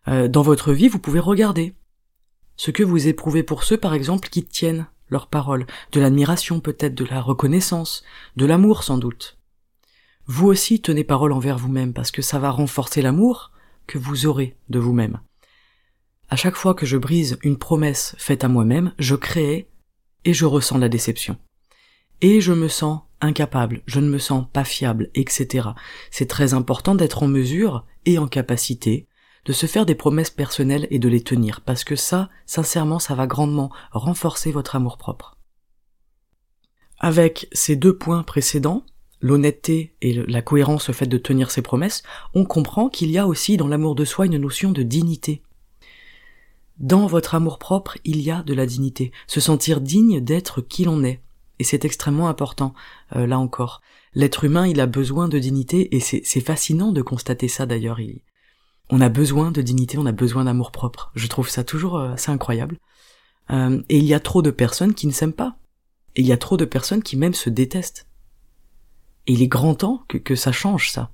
Euh, 0.08 0.28
dans 0.28 0.42
votre 0.42 0.72
vie, 0.72 0.88
vous 0.88 0.98
pouvez 0.98 1.20
regarder 1.20 1.74
ce 2.56 2.70
que 2.70 2.82
vous 2.82 3.08
éprouvez 3.08 3.42
pour 3.42 3.64
ceux, 3.64 3.76
par 3.76 3.94
exemple, 3.94 4.28
qui 4.28 4.44
tiennent 4.44 4.86
leur 5.08 5.26
parole, 5.26 5.66
de 5.92 6.00
l'admiration 6.00 6.60
peut-être, 6.60 6.94
de 6.94 7.04
la 7.04 7.20
reconnaissance, 7.20 8.04
de 8.36 8.46
l'amour 8.46 8.82
sans 8.82 8.98
doute. 8.98 9.38
Vous 10.26 10.46
aussi 10.46 10.80
tenez 10.80 11.04
parole 11.04 11.32
envers 11.32 11.58
vous-même 11.58 11.92
parce 11.92 12.10
que 12.10 12.22
ça 12.22 12.38
va 12.38 12.50
renforcer 12.50 13.02
l'amour, 13.02 13.52
que 13.86 13.98
vous 13.98 14.26
aurez 14.26 14.56
de 14.68 14.78
vous-même. 14.78 15.20
À 16.28 16.36
chaque 16.36 16.56
fois 16.56 16.74
que 16.74 16.86
je 16.86 16.96
brise 16.96 17.38
une 17.42 17.58
promesse 17.58 18.14
faite 18.18 18.44
à 18.44 18.48
moi-même, 18.48 18.92
je 18.98 19.14
crée 19.14 19.68
et 20.24 20.34
je 20.34 20.46
ressens 20.46 20.78
la 20.78 20.88
déception. 20.88 21.36
Et 22.20 22.40
je 22.40 22.52
me 22.52 22.68
sens 22.68 23.00
incapable, 23.20 23.82
je 23.86 24.00
ne 24.00 24.08
me 24.08 24.18
sens 24.18 24.46
pas 24.52 24.64
fiable, 24.64 25.10
etc. 25.14 25.68
C'est 26.10 26.28
très 26.28 26.54
important 26.54 26.94
d'être 26.94 27.22
en 27.22 27.28
mesure 27.28 27.84
et 28.06 28.18
en 28.18 28.28
capacité 28.28 29.06
de 29.44 29.52
se 29.52 29.66
faire 29.66 29.86
des 29.86 29.94
promesses 29.94 30.30
personnelles 30.30 30.86
et 30.90 30.98
de 30.98 31.08
les 31.08 31.22
tenir, 31.22 31.60
parce 31.60 31.84
que 31.84 31.96
ça, 31.96 32.30
sincèrement, 32.46 32.98
ça 32.98 33.14
va 33.14 33.26
grandement 33.26 33.70
renforcer 33.92 34.52
votre 34.52 34.74
amour 34.74 34.96
propre. 34.96 35.36
Avec 36.98 37.48
ces 37.52 37.76
deux 37.76 37.96
points 37.96 38.22
précédents, 38.22 38.84
l'honnêteté 39.24 39.94
et 40.02 40.12
la 40.12 40.42
cohérence, 40.42 40.88
le 40.88 40.94
fait 40.94 41.06
de 41.06 41.16
tenir 41.16 41.50
ses 41.50 41.62
promesses, 41.62 42.02
on 42.34 42.44
comprend 42.44 42.90
qu'il 42.90 43.10
y 43.10 43.16
a 43.16 43.26
aussi 43.26 43.56
dans 43.56 43.66
l'amour 43.66 43.94
de 43.94 44.04
soi 44.04 44.26
une 44.26 44.36
notion 44.36 44.70
de 44.70 44.82
dignité. 44.82 45.42
Dans 46.78 47.06
votre 47.06 47.34
amour 47.34 47.58
propre, 47.58 47.96
il 48.04 48.20
y 48.20 48.30
a 48.30 48.42
de 48.42 48.52
la 48.52 48.66
dignité, 48.66 49.12
se 49.26 49.40
sentir 49.40 49.80
digne 49.80 50.20
d'être 50.20 50.60
qui 50.60 50.84
l'on 50.84 51.02
est. 51.02 51.22
Et 51.58 51.64
c'est 51.64 51.86
extrêmement 51.86 52.28
important, 52.28 52.74
euh, 53.16 53.26
là 53.26 53.38
encore. 53.38 53.80
L'être 54.12 54.44
humain, 54.44 54.66
il 54.66 54.78
a 54.78 54.86
besoin 54.86 55.26
de 55.26 55.38
dignité, 55.38 55.96
et 55.96 56.00
c'est 56.00 56.40
fascinant 56.40 56.92
de 56.92 57.00
constater 57.00 57.48
ça 57.48 57.64
d'ailleurs. 57.64 58.00
On 58.90 59.00
a 59.00 59.08
besoin 59.08 59.52
de 59.52 59.62
dignité, 59.62 59.96
on 59.96 60.04
a 60.04 60.12
besoin 60.12 60.44
d'amour 60.44 60.70
propre. 60.70 61.10
Je 61.14 61.28
trouve 61.28 61.48
ça 61.48 61.64
toujours 61.64 61.96
euh, 61.96 62.12
assez 62.12 62.30
incroyable. 62.30 62.76
Euh, 63.50 63.80
et 63.88 63.96
il 63.96 64.04
y 64.04 64.12
a 64.12 64.20
trop 64.20 64.42
de 64.42 64.50
personnes 64.50 64.92
qui 64.92 65.06
ne 65.06 65.12
s'aiment 65.12 65.32
pas. 65.32 65.56
Et 66.14 66.20
il 66.20 66.26
y 66.26 66.32
a 66.32 66.36
trop 66.36 66.58
de 66.58 66.66
personnes 66.66 67.02
qui 67.02 67.16
même 67.16 67.32
se 67.32 67.48
détestent. 67.48 68.06
Et 69.26 69.32
il 69.32 69.42
est 69.42 69.48
grand 69.48 69.74
temps 69.74 70.04
que, 70.08 70.34
ça 70.34 70.52
change 70.52 70.90
ça. 70.90 71.10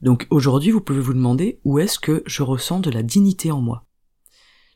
Donc 0.00 0.26
aujourd'hui, 0.30 0.70
vous 0.70 0.80
pouvez 0.80 1.00
vous 1.00 1.14
demander 1.14 1.58
où 1.64 1.78
est-ce 1.78 1.98
que 1.98 2.22
je 2.26 2.42
ressens 2.42 2.80
de 2.80 2.90
la 2.90 3.02
dignité 3.02 3.50
en 3.50 3.60
moi. 3.60 3.84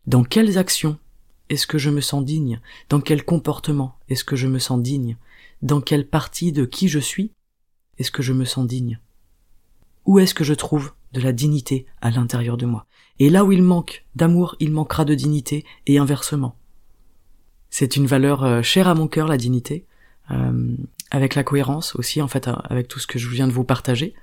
Dans 0.06 0.24
quelles 0.24 0.56
actions 0.56 0.98
est-ce 1.48 1.66
que 1.66 1.78
je 1.78 1.90
me 1.90 2.00
sens 2.00 2.24
digne? 2.24 2.60
Dans 2.88 3.00
quel 3.00 3.24
comportement 3.24 3.98
est-ce 4.08 4.24
que 4.24 4.36
je 4.36 4.48
me 4.48 4.58
sens 4.58 4.80
digne? 4.80 5.16
Dans 5.62 5.80
quelle 5.80 6.08
partie 6.08 6.52
de 6.52 6.64
qui 6.64 6.88
je 6.88 6.98
suis 6.98 7.32
est-ce 7.98 8.10
que 8.10 8.22
je 8.22 8.32
me 8.32 8.44
sens 8.44 8.66
digne? 8.66 9.00
Où 10.04 10.18
est-ce 10.18 10.34
que 10.34 10.44
je 10.44 10.54
trouve 10.54 10.92
de 11.12 11.20
la 11.20 11.32
dignité 11.32 11.86
à 12.00 12.10
l'intérieur 12.10 12.56
de 12.56 12.66
moi? 12.66 12.86
Et 13.18 13.30
là 13.30 13.44
où 13.44 13.52
il 13.52 13.62
manque 13.62 14.04
d'amour, 14.14 14.56
il 14.60 14.70
manquera 14.70 15.04
de 15.04 15.14
dignité 15.14 15.64
et 15.86 15.98
inversement. 15.98 16.56
C'est 17.70 17.96
une 17.96 18.06
valeur 18.06 18.44
euh, 18.44 18.62
chère 18.62 18.88
à 18.88 18.94
mon 18.94 19.08
cœur, 19.08 19.26
la 19.26 19.36
dignité, 19.36 19.86
euh, 20.30 20.76
avec 21.10 21.34
la 21.34 21.44
cohérence 21.44 21.94
aussi, 21.96 22.20
en 22.20 22.28
fait, 22.28 22.48
avec 22.64 22.88
tout 22.88 22.98
ce 22.98 23.06
que 23.06 23.18
je 23.18 23.28
viens 23.28 23.46
de 23.46 23.52
vous 23.52 23.64
partager. 23.64 24.14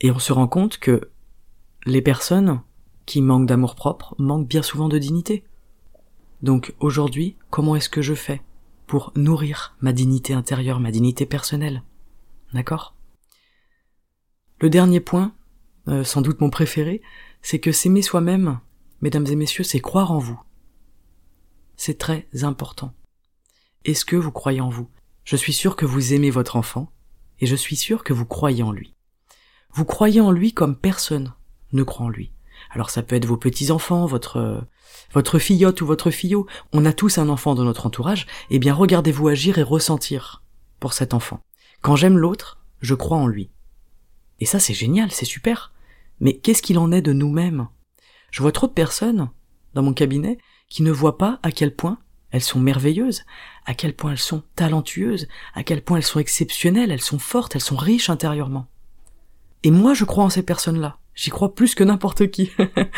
Et 0.00 0.10
on 0.10 0.18
se 0.18 0.32
rend 0.32 0.48
compte 0.48 0.78
que 0.78 1.10
les 1.86 2.02
personnes 2.02 2.60
qui 3.06 3.20
manquent 3.20 3.46
d'amour 3.46 3.74
propre 3.74 4.14
manquent 4.18 4.48
bien 4.48 4.62
souvent 4.62 4.88
de 4.88 4.98
dignité. 4.98 5.44
Donc 6.42 6.74
aujourd'hui, 6.80 7.36
comment 7.50 7.76
est-ce 7.76 7.88
que 7.88 8.02
je 8.02 8.14
fais 8.14 8.42
pour 8.86 9.12
nourrir 9.16 9.76
ma 9.80 9.92
dignité 9.92 10.34
intérieure, 10.34 10.80
ma 10.80 10.90
dignité 10.90 11.26
personnelle? 11.26 11.82
D'accord? 12.52 12.94
Le 14.60 14.70
dernier 14.70 15.00
point, 15.00 15.34
euh, 15.88 16.04
sans 16.04 16.22
doute 16.22 16.40
mon 16.40 16.50
préféré, 16.50 17.02
c'est 17.42 17.58
que 17.58 17.72
s'aimer 17.72 18.02
soi-même, 18.02 18.60
mesdames 19.00 19.26
et 19.26 19.36
messieurs, 19.36 19.64
c'est 19.64 19.80
croire 19.80 20.12
en 20.12 20.18
vous. 20.18 20.40
C'est 21.76 21.98
très 21.98 22.26
important. 22.42 22.94
Est-ce 23.84 24.04
que 24.04 24.16
vous 24.16 24.32
croyez 24.32 24.60
en 24.60 24.70
vous? 24.70 24.88
Je 25.24 25.36
suis 25.36 25.54
sûr 25.54 25.74
que 25.74 25.86
vous 25.86 26.12
aimez 26.12 26.30
votre 26.30 26.56
enfant, 26.56 26.90
et 27.40 27.46
je 27.46 27.56
suis 27.56 27.76
sûr 27.76 28.04
que 28.04 28.12
vous 28.12 28.26
croyez 28.26 28.62
en 28.62 28.72
lui. 28.72 28.94
Vous 29.72 29.84
croyez 29.84 30.20
en 30.20 30.30
lui 30.30 30.52
comme 30.52 30.76
personne 30.76 31.32
ne 31.72 31.82
croit 31.82 32.06
en 32.06 32.10
lui. 32.10 32.30
Alors 32.70 32.90
ça 32.90 33.02
peut 33.02 33.16
être 33.16 33.24
vos 33.26 33.36
petits-enfants, 33.36 34.06
votre 34.06 34.66
votre 35.12 35.38
fillotte 35.38 35.80
ou 35.80 35.86
votre 35.86 36.10
fillot, 36.10 36.46
on 36.72 36.84
a 36.84 36.92
tous 36.92 37.18
un 37.18 37.28
enfant 37.28 37.54
dans 37.54 37.64
notre 37.64 37.86
entourage, 37.86 38.26
eh 38.50 38.58
bien 38.58 38.74
regardez-vous 38.74 39.28
agir 39.28 39.58
et 39.58 39.62
ressentir 39.62 40.42
pour 40.80 40.92
cet 40.92 41.14
enfant. 41.14 41.40
Quand 41.82 41.96
j'aime 41.96 42.18
l'autre, 42.18 42.60
je 42.80 42.94
crois 42.94 43.16
en 43.16 43.26
lui. 43.26 43.50
Et 44.40 44.46
ça 44.46 44.58
c'est 44.58 44.74
génial, 44.74 45.10
c'est 45.10 45.24
super. 45.24 45.72
Mais 46.20 46.36
qu'est-ce 46.36 46.62
qu'il 46.62 46.78
en 46.78 46.92
est 46.92 47.02
de 47.02 47.12
nous-mêmes? 47.12 47.68
Je 48.30 48.42
vois 48.42 48.52
trop 48.52 48.66
de 48.66 48.72
personnes 48.72 49.30
dans 49.74 49.82
mon 49.82 49.92
cabinet 49.92 50.38
qui 50.68 50.82
ne 50.82 50.92
voient 50.92 51.18
pas 51.18 51.38
à 51.42 51.50
quel 51.50 51.74
point 51.74 51.98
elles 52.34 52.42
sont 52.42 52.58
merveilleuses, 52.58 53.22
à 53.64 53.74
quel 53.74 53.94
point 53.94 54.10
elles 54.10 54.18
sont 54.18 54.42
talentueuses, 54.56 55.28
à 55.54 55.62
quel 55.62 55.82
point 55.82 55.98
elles 55.98 56.02
sont 56.02 56.18
exceptionnelles, 56.18 56.90
elles 56.90 57.00
sont 57.00 57.20
fortes, 57.20 57.54
elles 57.54 57.62
sont 57.62 57.76
riches 57.76 58.10
intérieurement. 58.10 58.66
Et 59.62 59.70
moi 59.70 59.94
je 59.94 60.04
crois 60.04 60.24
en 60.24 60.30
ces 60.30 60.42
personnes-là. 60.42 60.98
J'y 61.14 61.30
crois 61.30 61.54
plus 61.54 61.76
que 61.76 61.84
n'importe 61.84 62.32
qui. 62.32 62.50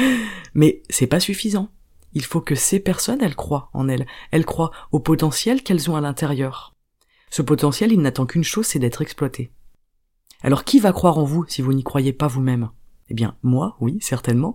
Mais 0.54 0.82
c'est 0.88 1.06
pas 1.06 1.20
suffisant. 1.20 1.68
Il 2.14 2.24
faut 2.24 2.40
que 2.40 2.54
ces 2.54 2.80
personnes, 2.80 3.20
elles 3.20 3.36
croient 3.36 3.68
en 3.74 3.88
elles. 3.88 4.06
Elles 4.30 4.46
croient 4.46 4.70
au 4.90 5.00
potentiel 5.00 5.62
qu'elles 5.62 5.90
ont 5.90 5.96
à 5.96 6.00
l'intérieur. 6.00 6.74
Ce 7.28 7.42
potentiel, 7.42 7.92
il 7.92 8.00
n'attend 8.00 8.24
qu'une 8.24 8.42
chose, 8.42 8.64
c'est 8.64 8.78
d'être 8.78 9.02
exploité. 9.02 9.52
Alors 10.40 10.64
qui 10.64 10.80
va 10.80 10.92
croire 10.92 11.18
en 11.18 11.24
vous 11.24 11.44
si 11.46 11.60
vous 11.60 11.74
n'y 11.74 11.84
croyez 11.84 12.14
pas 12.14 12.26
vous-même? 12.26 12.70
Eh 13.10 13.14
bien, 13.14 13.36
moi, 13.42 13.76
oui, 13.80 13.98
certainement. 14.00 14.54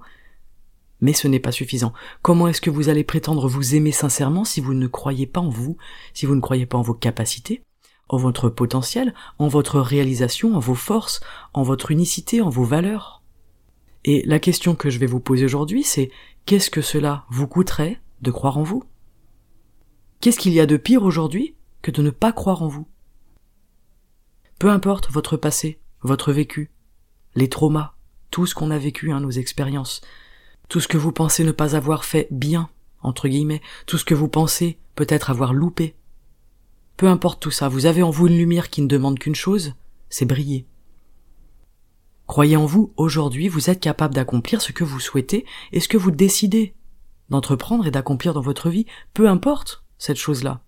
Mais 1.01 1.13
ce 1.13 1.27
n'est 1.27 1.39
pas 1.39 1.51
suffisant. 1.51 1.93
Comment 2.21 2.47
est-ce 2.47 2.61
que 2.61 2.69
vous 2.69 2.89
allez 2.89 3.03
prétendre 3.03 3.47
vous 3.47 3.75
aimer 3.75 3.91
sincèrement 3.91 4.45
si 4.45 4.61
vous 4.61 4.73
ne 4.73 4.87
croyez 4.87 5.25
pas 5.25 5.41
en 5.41 5.49
vous, 5.49 5.77
si 6.13 6.25
vous 6.25 6.35
ne 6.35 6.41
croyez 6.41 6.65
pas 6.65 6.77
en 6.77 6.83
vos 6.83 6.93
capacités, 6.93 7.63
en 8.07 8.17
votre 8.17 8.49
potentiel, 8.49 9.13
en 9.39 9.47
votre 9.47 9.79
réalisation, 9.79 10.55
en 10.55 10.59
vos 10.59 10.75
forces, 10.75 11.21
en 11.53 11.63
votre 11.63 11.91
unicité, 11.91 12.41
en 12.41 12.49
vos 12.49 12.63
valeurs? 12.63 13.21
Et 14.03 14.23
la 14.25 14.39
question 14.39 14.75
que 14.75 14.89
je 14.89 14.99
vais 14.99 15.07
vous 15.07 15.19
poser 15.19 15.45
aujourd'hui, 15.45 15.83
c'est 15.83 16.11
qu'est-ce 16.45 16.69
que 16.69 16.81
cela 16.81 17.25
vous 17.29 17.47
coûterait 17.47 17.99
de 18.21 18.31
croire 18.31 18.57
en 18.57 18.63
vous? 18.63 18.83
Qu'est-ce 20.19 20.39
qu'il 20.39 20.53
y 20.53 20.59
a 20.59 20.65
de 20.65 20.77
pire 20.77 21.03
aujourd'hui 21.03 21.55
que 21.81 21.91
de 21.91 22.01
ne 22.01 22.11
pas 22.11 22.31
croire 22.31 22.61
en 22.61 22.67
vous? 22.67 22.87
Peu 24.59 24.69
importe 24.69 25.11
votre 25.11 25.37
passé, 25.37 25.79
votre 26.01 26.31
vécu, 26.31 26.71
les 27.35 27.49
traumas, 27.49 27.95
tout 28.29 28.45
ce 28.45 28.53
qu'on 28.53 28.69
a 28.71 28.77
vécu, 28.77 29.11
hein, 29.11 29.19
nos 29.19 29.31
expériences, 29.31 30.01
tout 30.71 30.79
ce 30.79 30.87
que 30.87 30.97
vous 30.97 31.11
pensez 31.11 31.43
ne 31.43 31.51
pas 31.51 31.75
avoir 31.75 32.05
fait 32.05 32.29
bien, 32.31 32.69
entre 33.01 33.27
guillemets, 33.27 33.61
tout 33.87 33.97
ce 33.97 34.05
que 34.05 34.13
vous 34.13 34.29
pensez 34.29 34.79
peut-être 34.95 35.29
avoir 35.29 35.53
loupé. 35.53 35.95
Peu 36.95 37.09
importe 37.09 37.41
tout 37.41 37.51
ça, 37.51 37.67
vous 37.67 37.87
avez 37.87 38.03
en 38.03 38.09
vous 38.09 38.27
une 38.27 38.37
lumière 38.37 38.69
qui 38.69 38.81
ne 38.81 38.87
demande 38.87 39.19
qu'une 39.19 39.35
chose, 39.35 39.73
c'est 40.07 40.23
briller. 40.23 40.65
Croyez 42.25 42.55
en 42.55 42.65
vous, 42.65 42.93
aujourd'hui 42.95 43.49
vous 43.49 43.69
êtes 43.69 43.81
capable 43.81 44.13
d'accomplir 44.13 44.61
ce 44.61 44.71
que 44.71 44.85
vous 44.85 45.01
souhaitez 45.01 45.45
et 45.73 45.81
ce 45.81 45.89
que 45.89 45.97
vous 45.97 46.09
décidez 46.09 46.73
d'entreprendre 47.29 47.85
et 47.85 47.91
d'accomplir 47.91 48.33
dans 48.33 48.39
votre 48.39 48.69
vie, 48.69 48.85
peu 49.13 49.27
importe 49.27 49.83
cette 49.97 50.15
chose-là. 50.15 50.61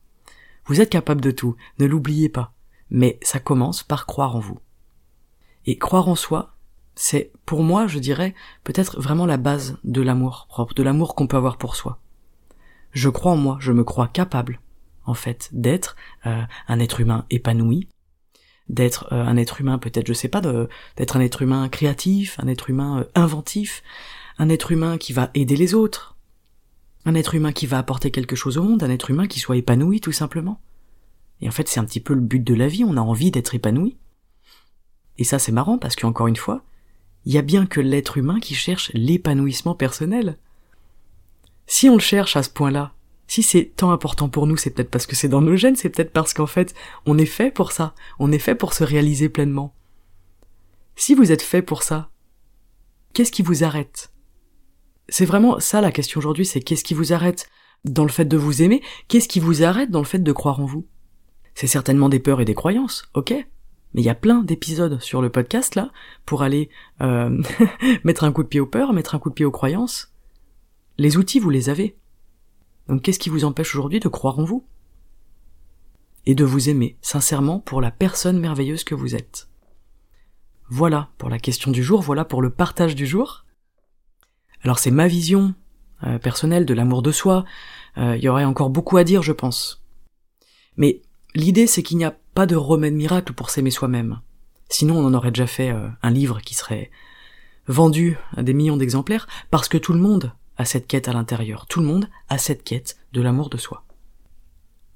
Vous 0.66 0.82
êtes 0.82 0.90
capable 0.90 1.22
de 1.22 1.32
tout, 1.32 1.56
ne 1.80 1.86
l'oubliez 1.86 2.28
pas. 2.28 2.52
Mais 2.90 3.20
ça 3.22 3.40
commence 3.40 3.84
par 3.84 4.06
croire 4.06 4.36
en 4.36 4.42
vous. 4.42 4.60
Et 5.66 5.78
croire 5.78 6.10
en 6.10 6.16
soi, 6.16 6.53
c'est 6.96 7.32
pour 7.46 7.64
moi, 7.64 7.88
je 7.88 8.00
dirais, 8.00 8.36
peut-être 8.64 9.00
vraiment 9.00 9.26
la 9.26 9.38
base 9.38 9.78
de 9.84 10.02
l'amour 10.02 10.46
propre, 10.50 10.74
de 10.74 10.84
l'amour 10.84 11.16
qu'on 11.16 11.28
peut 11.28 11.38
avoir 11.38 11.58
pour 11.58 11.76
soi. 11.76 12.00
Je 12.92 13.10
crois 13.10 13.32
en 13.32 13.38
moi, 13.38 13.58
je 13.60 13.72
me 13.72 13.84
crois 13.84 14.08
capable, 14.08 14.60
en 15.06 15.16
fait, 15.16 15.50
d'être 15.52 15.96
euh, 16.26 16.44
un 16.68 16.80
être 16.80 17.00
humain 17.00 17.26
épanoui, 17.32 17.88
d'être 18.70 19.08
euh, 19.12 19.24
un 19.24 19.38
être 19.38 19.62
humain 19.62 19.78
peut-être 19.78 20.08
je 20.08 20.14
sais 20.14 20.28
pas 20.30 20.42
d'être 20.42 21.18
un 21.18 21.20
être 21.20 21.42
humain 21.42 21.68
créatif 21.70 22.40
un 22.42 22.48
être 22.48 22.70
humain 22.70 23.00
euh, 23.00 23.04
inventif 23.16 23.84
un 24.38 24.50
être 24.50 24.72
humain 24.72 24.98
qui 24.98 25.14
va 25.14 25.32
aider 25.34 25.56
les 25.56 25.74
autres 25.74 26.16
un 27.06 27.16
être 27.16 27.36
humain 27.36 27.52
qui 27.52 27.68
va 27.68 27.78
apporter 27.78 28.10
quelque 28.10 28.36
chose 28.36 28.58
au 28.58 28.64
monde 28.64 28.84
un 28.84 28.90
être 28.90 29.10
humain 29.10 29.28
qui 29.28 29.40
soit 29.40 29.58
épanoui 29.58 30.00
tout 30.00 30.12
simplement 30.12 30.62
et 31.42 31.48
en 31.48 31.52
fait 31.52 31.68
c'est 31.68 31.80
un 31.80 31.86
petit 31.86 32.00
peu 32.00 32.14
le 32.14 32.22
but 32.22 32.42
de 32.42 32.54
la 32.54 32.68
vie 32.68 32.86
on 32.86 32.96
a 32.96 33.02
envie 33.02 33.32
d'être 33.32 33.54
épanoui 33.54 33.98
et 35.18 35.26
ça 35.26 35.40
c'est 35.40 35.52
marrant 35.52 35.78
parce 35.78 35.96
qu'encore 35.96 36.28
une 36.28 36.38
fois 36.38 36.64
il 37.26 37.34
y 37.34 37.38
a 37.38 37.42
bien 37.42 37.66
que 37.66 37.82
l'être 37.82 38.18
humain 38.18 38.40
qui 38.40 38.56
cherche 38.56 38.92
l'épanouissement 38.94 39.76
personnel. 39.76 40.38
Si 41.68 41.90
on 41.90 41.94
le 41.94 42.02
cherche 42.02 42.36
à 42.36 42.44
ce 42.44 42.50
point-là 42.50 42.94
si 43.28 43.42
c'est 43.42 43.72
tant 43.76 43.92
important 43.92 44.30
pour 44.30 44.48
nous, 44.48 44.58
c'est 44.58 44.70
peut-être 44.70 44.92
parce 44.92 45.08
que 45.08 45.16
c'est 45.16 45.28
dans 45.28 45.42
nos 45.42 45.56
gènes, 45.56 45.76
c'est 45.76 45.90
peut-être 45.90 46.12
parce 46.12 46.34
qu'en 46.34 46.46
fait, 46.46 46.76
on 47.06 47.18
est 47.18 47.26
fait 47.26 47.52
pour 47.52 47.72
ça, 47.72 47.96
on 48.20 48.32
est 48.32 48.40
fait 48.40 48.56
pour 48.56 48.74
se 48.74 48.84
réaliser 48.84 49.30
pleinement. 49.30 49.74
Si 50.96 51.16
vous 51.16 51.32
êtes 51.32 51.42
fait 51.42 51.62
pour 51.62 51.84
ça, 51.84 52.12
qu'est-ce 53.14 53.32
qui 53.32 53.42
vous 53.42 53.64
arrête? 53.64 54.12
C'est 55.10 55.26
vraiment 55.26 55.60
ça 55.60 55.82
la 55.82 55.92
question 55.92 56.20
aujourd'hui, 56.20 56.46
c'est 56.46 56.62
qu'est-ce 56.62 56.84
qui 56.84 56.94
vous 56.94 57.14
arrête 57.14 57.50
dans 57.86 58.04
le 58.04 58.12
fait 58.12 58.26
de 58.26 58.38
vous 58.38 58.62
aimer, 58.62 58.82
qu'est-ce 59.08 59.28
qui 59.28 59.40
vous 59.40 59.64
arrête 59.64 59.90
dans 59.90 60.00
le 60.00 60.06
fait 60.06 60.20
de 60.20 60.32
croire 60.32 60.60
en 60.60 60.66
vous? 60.66 60.86
C'est 61.56 61.68
certainement 61.68 62.10
des 62.10 62.20
peurs 62.20 62.40
et 62.40 62.46
des 62.46 62.54
croyances, 62.54 63.10
ok? 63.14 63.34
Mais 63.94 64.02
il 64.02 64.06
y 64.06 64.10
a 64.10 64.16
plein 64.16 64.42
d'épisodes 64.42 65.00
sur 65.02 65.22
le 65.22 65.30
podcast 65.30 65.76
là 65.76 65.92
pour 66.26 66.42
aller 66.42 66.70
euh, 67.02 67.42
mettre 68.04 68.24
un 68.24 68.32
coup 68.32 68.44
de 68.44 68.48
pied 68.48 68.60
aux 68.60 68.66
peurs, 68.66 68.94
mettre 68.94 69.16
un 69.16 69.20
coup 69.20 69.30
de 69.30 69.36
pied 69.36 69.46
aux 69.46 69.52
croyances. 69.52 70.12
Les 70.98 71.18
outils, 71.18 71.40
vous 71.40 71.50
les 71.50 71.70
avez. 71.70 71.96
Donc 72.88 73.02
qu'est-ce 73.02 73.20
qui 73.20 73.30
vous 73.30 73.46
empêche 73.46 73.76
aujourd'hui 73.76 74.00
de 74.00 74.08
croire 74.08 74.40
en 74.40 74.44
vous? 74.44 74.66
Et 76.26 76.36
de 76.36 76.46
vous 76.46 76.70
aimer 76.70 76.98
sincèrement 77.02 77.60
pour 77.60 77.82
la 77.82 77.92
personne 77.92 78.40
merveilleuse 78.40 78.84
que 78.84 78.96
vous 78.96 79.16
êtes 79.16 79.50
Voilà 80.70 81.10
pour 81.18 81.30
la 81.30 81.40
question 81.40 81.72
du 81.72 81.84
jour, 81.84 82.02
voilà 82.02 82.26
pour 82.26 82.42
le 82.42 82.50
partage 82.50 82.96
du 82.96 83.06
jour. 83.06 83.46
Alors 84.62 84.80
c'est 84.80 84.92
ma 84.92 85.08
vision 85.08 85.54
euh, 86.04 86.20
personnelle 86.20 86.66
de 86.66 86.74
l'amour 86.74 87.02
de 87.02 87.12
soi, 87.12 87.44
euh, 87.98 88.16
il 88.16 88.24
y 88.24 88.30
aurait 88.30 88.46
encore 88.46 88.70
beaucoup 88.70 88.98
à 88.98 89.04
dire 89.04 89.22
je 89.22 89.34
pense. 89.34 89.84
Mais 90.78 91.02
l'idée 91.36 91.68
c'est 91.68 91.84
qu'il 91.84 91.98
n'y 91.98 92.06
a 92.06 92.18
pas 92.34 92.46
de 92.46 92.56
remède 92.56 92.94
miracle 92.94 93.34
pour 93.34 93.50
s'aimer 93.50 93.72
soi-même. 93.72 94.20
Sinon 94.70 94.98
on 94.98 95.06
en 95.06 95.14
aurait 95.14 95.32
déjà 95.32 95.48
fait 95.48 95.72
euh, 95.72 95.88
un 96.02 96.12
livre 96.12 96.42
qui 96.42 96.56
serait 96.56 96.92
vendu 97.68 98.18
à 98.36 98.44
des 98.44 98.54
millions 98.54 98.78
d'exemplaires, 98.78 99.28
parce 99.52 99.70
que 99.70 99.78
tout 99.78 99.94
le 99.94 100.00
monde 100.00 100.34
à 100.58 100.66
cette 100.66 100.88
quête 100.88 101.08
à 101.08 101.14
l'intérieur. 101.14 101.66
Tout 101.68 101.80
le 101.80 101.86
monde 101.86 102.10
a 102.30 102.38
cette 102.38 102.64
quête 102.64 102.98
de 103.14 103.22
l'amour 103.22 103.50
de 103.50 103.58
soi. 103.58 103.84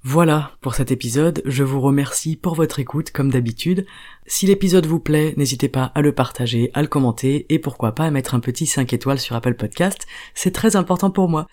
Voilà 0.04 0.52
pour 0.60 0.74
cet 0.74 0.92
épisode, 0.92 1.42
je 1.44 1.64
vous 1.64 1.80
remercie 1.80 2.36
pour 2.36 2.54
votre 2.54 2.78
écoute 2.78 3.10
comme 3.10 3.30
d'habitude. 3.30 3.84
Si 4.26 4.46
l'épisode 4.46 4.86
vous 4.86 5.00
plaît, 5.00 5.34
n'hésitez 5.36 5.68
pas 5.68 5.90
à 5.94 6.02
le 6.02 6.12
partager, 6.12 6.70
à 6.72 6.82
le 6.82 6.88
commenter 6.88 7.46
et 7.52 7.58
pourquoi 7.58 7.92
pas 7.92 8.04
à 8.04 8.10
mettre 8.10 8.34
un 8.34 8.40
petit 8.40 8.66
5 8.66 8.92
étoiles 8.92 9.18
sur 9.18 9.34
Apple 9.34 9.54
Podcast, 9.54 10.06
c'est 10.34 10.52
très 10.52 10.76
important 10.76 11.10
pour 11.10 11.28
moi. 11.28 11.48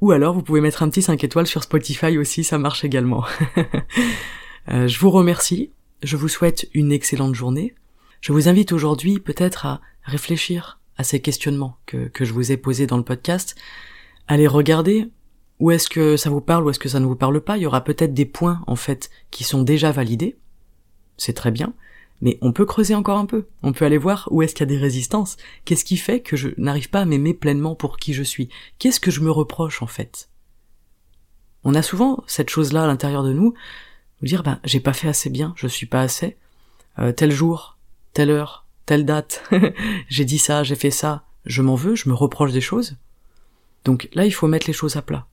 Ou 0.00 0.12
alors 0.12 0.32
vous 0.32 0.42
pouvez 0.42 0.60
mettre 0.60 0.82
un 0.84 0.88
petit 0.88 1.02
5 1.02 1.22
étoiles 1.24 1.46
sur 1.46 1.64
Spotify 1.64 2.18
aussi, 2.18 2.44
ça 2.44 2.56
marche 2.56 2.84
également. 2.84 3.24
Euh, 4.68 4.88
je 4.88 4.98
vous 4.98 5.10
remercie, 5.10 5.72
je 6.02 6.16
vous 6.16 6.28
souhaite 6.28 6.68
une 6.74 6.92
excellente 6.92 7.34
journée. 7.34 7.74
Je 8.20 8.32
vous 8.32 8.48
invite 8.48 8.72
aujourd'hui 8.72 9.18
peut-être 9.18 9.66
à 9.66 9.80
réfléchir 10.02 10.80
à 10.96 11.04
ces 11.04 11.20
questionnements 11.20 11.78
que, 11.86 12.08
que 12.08 12.24
je 12.24 12.32
vous 12.32 12.52
ai 12.52 12.56
posés 12.56 12.86
dans 12.86 12.96
le 12.96 13.04
podcast, 13.04 13.56
allez 14.28 14.46
regarder 14.46 15.10
où 15.58 15.70
est-ce 15.70 15.88
que 15.88 16.16
ça 16.16 16.30
vous 16.30 16.40
parle, 16.40 16.64
où 16.64 16.70
est-ce 16.70 16.78
que 16.78 16.88
ça 16.88 17.00
ne 17.00 17.06
vous 17.06 17.16
parle 17.16 17.40
pas? 17.40 17.56
Il 17.56 17.62
y 17.62 17.66
aura 17.66 17.84
peut-être 17.84 18.14
des 18.14 18.26
points, 18.26 18.62
en 18.66 18.76
fait, 18.76 19.10
qui 19.30 19.44
sont 19.44 19.62
déjà 19.62 19.92
validés. 19.92 20.36
C'est 21.16 21.34
très 21.34 21.50
bien. 21.50 21.74
Mais 22.20 22.38
on 22.40 22.52
peut 22.52 22.66
creuser 22.66 22.94
encore 22.94 23.18
un 23.18 23.26
peu. 23.26 23.46
On 23.62 23.72
peut 23.72 23.84
aller 23.84 23.98
voir 23.98 24.28
où 24.30 24.42
est-ce 24.42 24.54
qu'il 24.54 24.62
y 24.62 24.70
a 24.70 24.74
des 24.74 24.80
résistances. 24.80 25.36
Qu'est-ce 25.64 25.84
qui 25.84 25.96
fait 25.96 26.20
que 26.20 26.36
je 26.36 26.48
n'arrive 26.56 26.90
pas 26.90 27.00
à 27.00 27.04
m'aimer 27.04 27.34
pleinement 27.34 27.74
pour 27.74 27.96
qui 27.96 28.12
je 28.12 28.22
suis? 28.22 28.48
Qu'est-ce 28.78 29.00
que 29.00 29.10
je 29.10 29.20
me 29.20 29.30
reproche 29.30 29.82
en 29.82 29.86
fait? 29.86 30.30
On 31.64 31.74
a 31.74 31.82
souvent 31.82 32.24
cette 32.26 32.50
chose-là 32.50 32.84
à 32.84 32.86
l'intérieur 32.86 33.22
de 33.22 33.32
nous, 33.32 33.54
dire 34.26 34.42
ben 34.42 34.60
j'ai 34.64 34.80
pas 34.80 34.92
fait 34.92 35.08
assez 35.08 35.30
bien, 35.30 35.52
je 35.56 35.66
suis 35.66 35.86
pas 35.86 36.00
assez. 36.00 36.36
Euh, 36.98 37.12
tel 37.12 37.30
jour, 37.30 37.78
telle 38.12 38.30
heure, 38.30 38.66
telle 38.86 39.04
date, 39.04 39.42
j'ai 40.08 40.24
dit 40.24 40.38
ça, 40.38 40.62
j'ai 40.62 40.76
fait 40.76 40.90
ça, 40.90 41.24
je 41.46 41.62
m'en 41.62 41.74
veux, 41.74 41.94
je 41.94 42.08
me 42.08 42.14
reproche 42.14 42.52
des 42.52 42.60
choses. 42.60 42.96
Donc 43.84 44.08
là, 44.12 44.26
il 44.26 44.32
faut 44.32 44.46
mettre 44.46 44.66
les 44.66 44.72
choses 44.72 44.96
à 44.96 45.02
plat. 45.02 45.26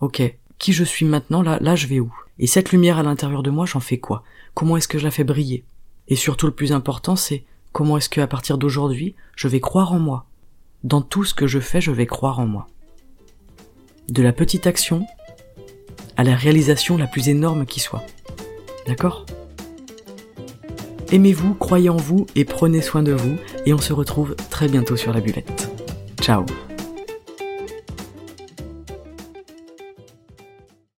Ok, 0.00 0.22
qui 0.58 0.72
je 0.72 0.84
suis 0.84 1.06
maintenant, 1.06 1.42
là, 1.42 1.58
là 1.60 1.76
je 1.76 1.86
vais 1.86 2.00
où? 2.00 2.12
Et 2.38 2.46
cette 2.46 2.72
lumière 2.72 2.98
à 2.98 3.02
l'intérieur 3.02 3.42
de 3.42 3.50
moi, 3.50 3.66
j'en 3.66 3.80
fais 3.80 3.98
quoi? 3.98 4.24
Comment 4.54 4.76
est-ce 4.76 4.88
que 4.88 4.98
je 4.98 5.04
la 5.04 5.10
fais 5.10 5.24
briller? 5.24 5.64
Et 6.08 6.16
surtout 6.16 6.46
le 6.46 6.54
plus 6.54 6.72
important, 6.72 7.16
c'est 7.16 7.44
comment 7.72 7.96
est-ce 7.96 8.08
que 8.08 8.20
à 8.20 8.26
partir 8.26 8.58
d'aujourd'hui, 8.58 9.14
je 9.36 9.48
vais 9.48 9.60
croire 9.60 9.92
en 9.92 9.98
moi? 9.98 10.26
Dans 10.84 11.00
tout 11.00 11.24
ce 11.24 11.34
que 11.34 11.46
je 11.46 11.60
fais, 11.60 11.80
je 11.80 11.92
vais 11.92 12.06
croire 12.06 12.40
en 12.40 12.46
moi. 12.46 12.66
De 14.08 14.22
la 14.22 14.32
petite 14.32 14.66
action 14.66 15.06
à 16.16 16.24
la 16.24 16.34
réalisation 16.34 16.96
la 16.96 17.06
plus 17.06 17.28
énorme 17.28 17.66
qui 17.66 17.80
soit. 17.80 18.04
D'accord? 18.86 19.26
Aimez-vous, 21.10 21.54
croyez 21.54 21.90
en 21.90 21.96
vous 21.96 22.26
et 22.34 22.44
prenez 22.44 22.80
soin 22.80 23.02
de 23.02 23.12
vous 23.12 23.36
et 23.66 23.74
on 23.74 23.78
se 23.78 23.92
retrouve 23.92 24.34
très 24.50 24.68
bientôt 24.68 24.96
sur 24.96 25.12
la 25.12 25.20
buvette. 25.20 25.70
Ciao 26.20 26.46